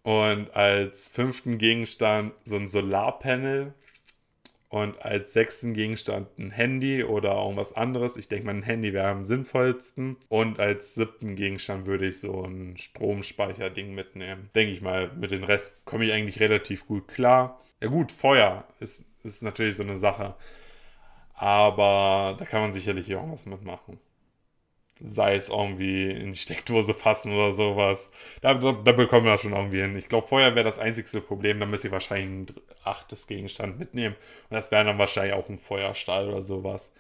Und 0.03 0.55
als 0.55 1.09
fünften 1.09 1.59
Gegenstand 1.59 2.35
so 2.45 2.57
ein 2.57 2.69
Solarpanel. 2.69 3.75
Und 4.73 5.05
als 5.05 5.35
sechsten 5.35 5.75
Gegenstand 5.75 6.39
ein 6.39 6.51
Handy 6.51 7.05
oder 7.05 7.35
irgendwas 7.35 7.75
anderes. 7.75 8.17
Ich 8.17 8.29
denke 8.29 8.47
mal, 8.47 8.55
ein 8.55 8.63
Handy 8.63 8.95
wäre 8.95 9.09
am 9.09 9.27
sinnvollsten. 9.27 10.17
Und 10.31 10.61
als 10.61 10.95
siebten 10.95 11.37
Gegenstand 11.37 11.85
würde 11.85 12.09
ich 12.09 12.21
so 12.21 12.43
ein 12.43 12.79
Stromspeicherding 12.79 13.95
mitnehmen. 13.95 14.49
Denke 14.55 14.73
ich 14.73 14.81
mal, 14.81 15.13
mit 15.13 15.31
dem 15.31 15.45
Rest 15.45 15.85
komme 15.85 16.07
ich 16.07 16.13
eigentlich 16.13 16.41
relativ 16.41 16.87
gut 16.87 17.07
klar. 17.07 17.61
Ja 17.83 17.89
gut, 17.89 18.13
Feuer 18.13 18.65
ist, 18.81 19.05
ist 19.23 19.43
natürlich 19.43 19.77
so 19.77 19.83
eine 19.83 19.99
Sache. 19.99 20.37
Aber 21.35 22.35
da 22.39 22.47
kann 22.47 22.63
man 22.63 22.73
sicherlich 22.73 23.11
irgendwas 23.11 23.45
mitmachen 23.45 23.99
sei 25.03 25.35
es 25.37 25.49
irgendwie 25.49 26.11
in 26.11 26.31
die 26.31 26.39
Steckdose 26.39 26.95
fassen 26.95 27.33
oder 27.33 27.53
sowas. 27.53 28.13
Da, 28.41 28.55
da, 28.55 28.73
da 28.73 28.93
bekommen 28.93 29.27
wir 29.27 29.33
das 29.33 29.43
schon 29.43 29.53
irgendwie 29.53 29.81
hin. 29.81 29.97
Ich 29.97 30.09
glaube, 30.09 30.29
Feuer 30.29 30.55
wäre 30.55 30.65
das 30.65 30.79
einzigste 30.79 31.21
Problem. 31.21 31.61
Da 31.61 31.67
müsste 31.67 31.89
ich 31.89 31.93
wahrscheinlich 31.93 32.51
ein 32.51 32.57
achtes 32.85 33.27
Gegenstand 33.27 33.79
mitnehmen. 33.79 34.15
Und 34.49 34.55
das 34.55 34.71
wäre 34.71 34.85
dann 34.85 34.99
wahrscheinlich 34.99 35.35
auch 35.35 35.49
ein 35.49 35.59
Feuerstahl 35.59 36.29
oder 36.29 36.43
sowas. 36.43 36.93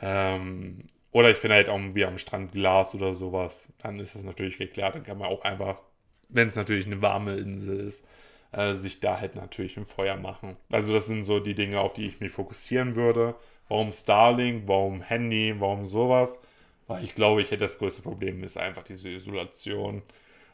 Ähm, 0.00 0.84
oder 1.12 1.30
ich 1.30 1.38
finde 1.38 1.56
halt 1.56 1.68
irgendwie 1.68 2.04
am 2.04 2.18
Strand 2.18 2.52
Glas 2.52 2.94
oder 2.94 3.14
sowas. 3.14 3.72
Dann 3.78 3.98
ist 3.98 4.14
das 4.14 4.22
natürlich 4.24 4.58
geklärt. 4.58 4.94
Dann 4.94 5.02
kann 5.02 5.18
man 5.18 5.28
auch 5.28 5.42
einfach, 5.42 5.82
wenn 6.28 6.48
es 6.48 6.56
natürlich 6.56 6.86
eine 6.86 7.02
warme 7.02 7.36
Insel 7.36 7.80
ist, 7.80 8.04
äh, 8.52 8.74
sich 8.74 9.00
da 9.00 9.20
halt 9.20 9.34
natürlich 9.36 9.76
ein 9.76 9.86
Feuer 9.86 10.16
machen. 10.16 10.56
Also 10.70 10.92
das 10.92 11.06
sind 11.06 11.24
so 11.24 11.40
die 11.40 11.54
Dinge, 11.54 11.80
auf 11.80 11.94
die 11.94 12.06
ich 12.06 12.20
mich 12.20 12.32
fokussieren 12.32 12.94
würde. 12.96 13.34
Warum 13.68 13.92
Starlink, 13.92 14.64
warum 14.66 15.00
Handy, 15.02 15.54
warum 15.58 15.86
sowas? 15.86 16.40
Weil 16.90 17.04
ich 17.04 17.14
glaube, 17.14 17.40
ich 17.40 17.52
hätte 17.52 17.64
das 17.64 17.78
größte 17.78 18.02
Problem 18.02 18.42
ist 18.42 18.58
einfach 18.58 18.82
diese 18.82 19.10
Isolation. 19.10 20.02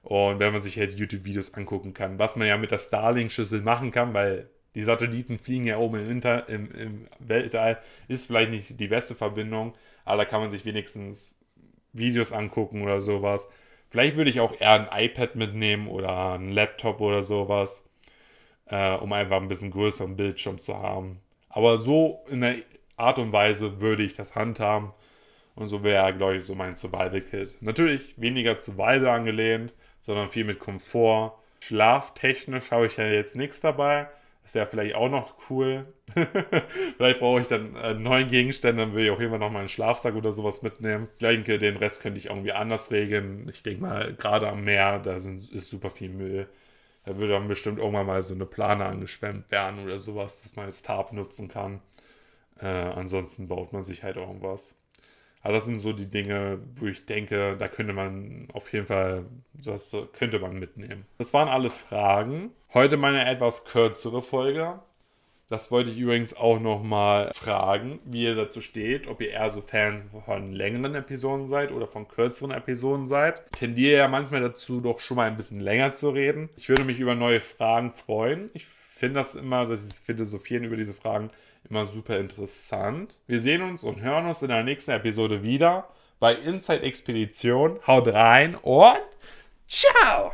Und 0.02 0.38
wenn 0.38 0.52
man 0.52 0.60
sich 0.60 0.78
halt 0.78 0.98
YouTube-Videos 0.98 1.54
angucken 1.54 1.94
kann, 1.94 2.18
was 2.18 2.36
man 2.36 2.46
ja 2.46 2.58
mit 2.58 2.70
der 2.70 2.78
Starlink-Schüssel 2.78 3.62
machen 3.62 3.90
kann, 3.90 4.12
weil 4.12 4.50
die 4.74 4.82
Satelliten 4.82 5.38
fliegen 5.38 5.64
ja 5.64 5.78
oben 5.78 5.98
im, 5.98 6.10
Inter, 6.10 6.46
im, 6.50 6.70
im 6.72 7.08
Weltall, 7.18 7.78
ist 8.08 8.26
vielleicht 8.26 8.50
nicht 8.50 8.78
die 8.78 8.86
beste 8.86 9.14
Verbindung, 9.14 9.72
aber 10.04 10.18
da 10.18 10.24
kann 10.26 10.42
man 10.42 10.50
sich 10.50 10.66
wenigstens 10.66 11.40
Videos 11.94 12.32
angucken 12.32 12.82
oder 12.82 13.00
sowas. 13.00 13.48
Vielleicht 13.88 14.16
würde 14.16 14.28
ich 14.28 14.40
auch 14.40 14.60
eher 14.60 14.72
ein 14.72 15.04
iPad 15.06 15.36
mitnehmen 15.36 15.86
oder 15.86 16.34
einen 16.34 16.52
Laptop 16.52 17.00
oder 17.00 17.22
sowas, 17.22 17.88
äh, 18.66 18.92
um 18.92 19.10
einfach 19.14 19.40
ein 19.40 19.48
bisschen 19.48 19.70
größeren 19.70 20.16
Bildschirm 20.16 20.58
zu 20.58 20.76
haben. 20.76 21.20
Aber 21.48 21.78
so 21.78 22.26
in 22.28 22.42
der 22.42 22.56
Art 22.98 23.18
und 23.18 23.32
Weise 23.32 23.80
würde 23.80 24.02
ich 24.02 24.12
das 24.12 24.34
handhaben. 24.34 24.92
Und 25.56 25.68
so 25.68 25.82
wäre, 25.82 26.14
glaube 26.14 26.36
ich, 26.36 26.44
so 26.44 26.54
mein 26.54 26.76
Survival-Kit. 26.76 27.62
Natürlich 27.62 28.14
weniger 28.20 28.60
Survival 28.60 29.08
angelehnt, 29.08 29.74
sondern 30.00 30.28
viel 30.28 30.44
mit 30.44 30.60
Komfort. 30.60 31.38
Schlaftechnisch 31.60 32.70
habe 32.70 32.86
ich 32.86 32.96
ja 32.98 33.06
jetzt 33.06 33.36
nichts 33.36 33.60
dabei. 33.60 34.08
Das 34.42 34.54
wäre 34.54 34.66
vielleicht 34.66 34.94
auch 34.94 35.08
noch 35.08 35.34
cool. 35.50 35.92
vielleicht 36.96 37.18
brauche 37.18 37.40
ich 37.40 37.48
dann 37.48 37.76
einen 37.76 38.04
neuen 38.04 38.28
Gegenstand, 38.28 38.78
dann 38.78 38.92
würde 38.92 39.06
ich 39.06 39.10
auf 39.10 39.18
jeden 39.18 39.30
Fall 39.32 39.40
noch 39.40 39.50
mal 39.50 39.58
einen 39.60 39.68
Schlafsack 39.68 40.14
oder 40.14 40.30
sowas 40.30 40.62
mitnehmen. 40.62 41.08
Ich 41.14 41.18
denke, 41.18 41.58
den 41.58 41.76
Rest 41.76 42.00
könnte 42.00 42.20
ich 42.20 42.26
irgendwie 42.26 42.52
anders 42.52 42.92
regeln. 42.92 43.48
Ich 43.48 43.64
denke 43.64 43.80
mal, 43.80 44.14
gerade 44.14 44.48
am 44.48 44.62
Meer, 44.62 45.00
da 45.00 45.18
sind, 45.18 45.50
ist 45.50 45.68
super 45.68 45.90
viel 45.90 46.10
Müll. 46.10 46.46
Da 47.04 47.18
würde 47.18 47.32
dann 47.32 47.48
bestimmt 47.48 47.78
irgendwann 47.78 48.06
mal 48.06 48.22
so 48.22 48.34
eine 48.34 48.46
Plane 48.46 48.84
angeschwemmt 48.86 49.50
werden 49.50 49.82
oder 49.82 49.98
sowas, 49.98 50.42
dass 50.42 50.54
man 50.54 50.66
als 50.66 50.82
Tarp 50.82 51.12
nutzen 51.12 51.48
kann. 51.48 51.80
Äh, 52.60 52.66
ansonsten 52.66 53.48
baut 53.48 53.72
man 53.72 53.82
sich 53.82 54.02
halt 54.04 54.16
irgendwas. 54.16 54.76
Aber 55.46 55.52
das 55.52 55.66
sind 55.66 55.78
so 55.78 55.92
die 55.92 56.10
Dinge, 56.10 56.58
wo 56.74 56.86
ich 56.86 57.06
denke, 57.06 57.54
da 57.56 57.68
könnte 57.68 57.92
man 57.92 58.48
auf 58.52 58.72
jeden 58.72 58.86
Fall, 58.86 59.26
das 59.54 59.96
könnte 60.12 60.40
man 60.40 60.58
mitnehmen. 60.58 61.06
Das 61.18 61.32
waren 61.34 61.46
alle 61.48 61.70
Fragen. 61.70 62.50
Heute 62.74 62.96
meine 62.96 63.24
etwas 63.30 63.64
kürzere 63.64 64.22
Folge. 64.22 64.80
Das 65.48 65.70
wollte 65.70 65.90
ich 65.90 65.98
übrigens 65.98 66.36
auch 66.36 66.58
nochmal 66.58 67.30
fragen, 67.32 68.00
wie 68.04 68.24
ihr 68.24 68.34
dazu 68.34 68.60
steht, 68.60 69.06
ob 69.06 69.20
ihr 69.20 69.30
eher 69.30 69.48
so 69.50 69.60
Fans 69.60 70.04
von 70.24 70.52
längeren 70.52 70.96
Episoden 70.96 71.46
seid 71.46 71.70
oder 71.70 71.86
von 71.86 72.08
kürzeren 72.08 72.50
Episoden 72.50 73.06
seid. 73.06 73.44
Ich 73.52 73.60
tendiere 73.60 73.98
ja 73.98 74.08
manchmal 74.08 74.40
dazu, 74.40 74.80
doch 74.80 74.98
schon 74.98 75.16
mal 75.16 75.28
ein 75.28 75.36
bisschen 75.36 75.60
länger 75.60 75.92
zu 75.92 76.10
reden. 76.10 76.50
Ich 76.56 76.68
würde 76.68 76.82
mich 76.82 76.98
über 76.98 77.14
neue 77.14 77.40
Fragen 77.40 77.92
freuen. 77.92 78.50
Ich 78.52 78.66
finde 78.66 79.20
das 79.20 79.36
immer, 79.36 79.64
dass 79.64 79.86
ich 79.86 79.94
philosophieren 79.94 80.64
über 80.64 80.76
diese 80.76 80.94
Fragen 80.94 81.28
immer 81.70 81.86
super 81.86 82.18
interessant. 82.18 83.14
Wir 83.26 83.40
sehen 83.40 83.62
uns 83.62 83.84
und 83.84 84.00
hören 84.00 84.26
uns 84.26 84.42
in 84.42 84.48
der 84.48 84.62
nächsten 84.62 84.92
Episode 84.92 85.42
wieder 85.42 85.88
bei 86.18 86.34
Inside 86.34 86.82
Expedition. 86.82 87.78
Haut 87.86 88.08
rein 88.08 88.54
und 88.54 89.00
ciao! 89.66 90.32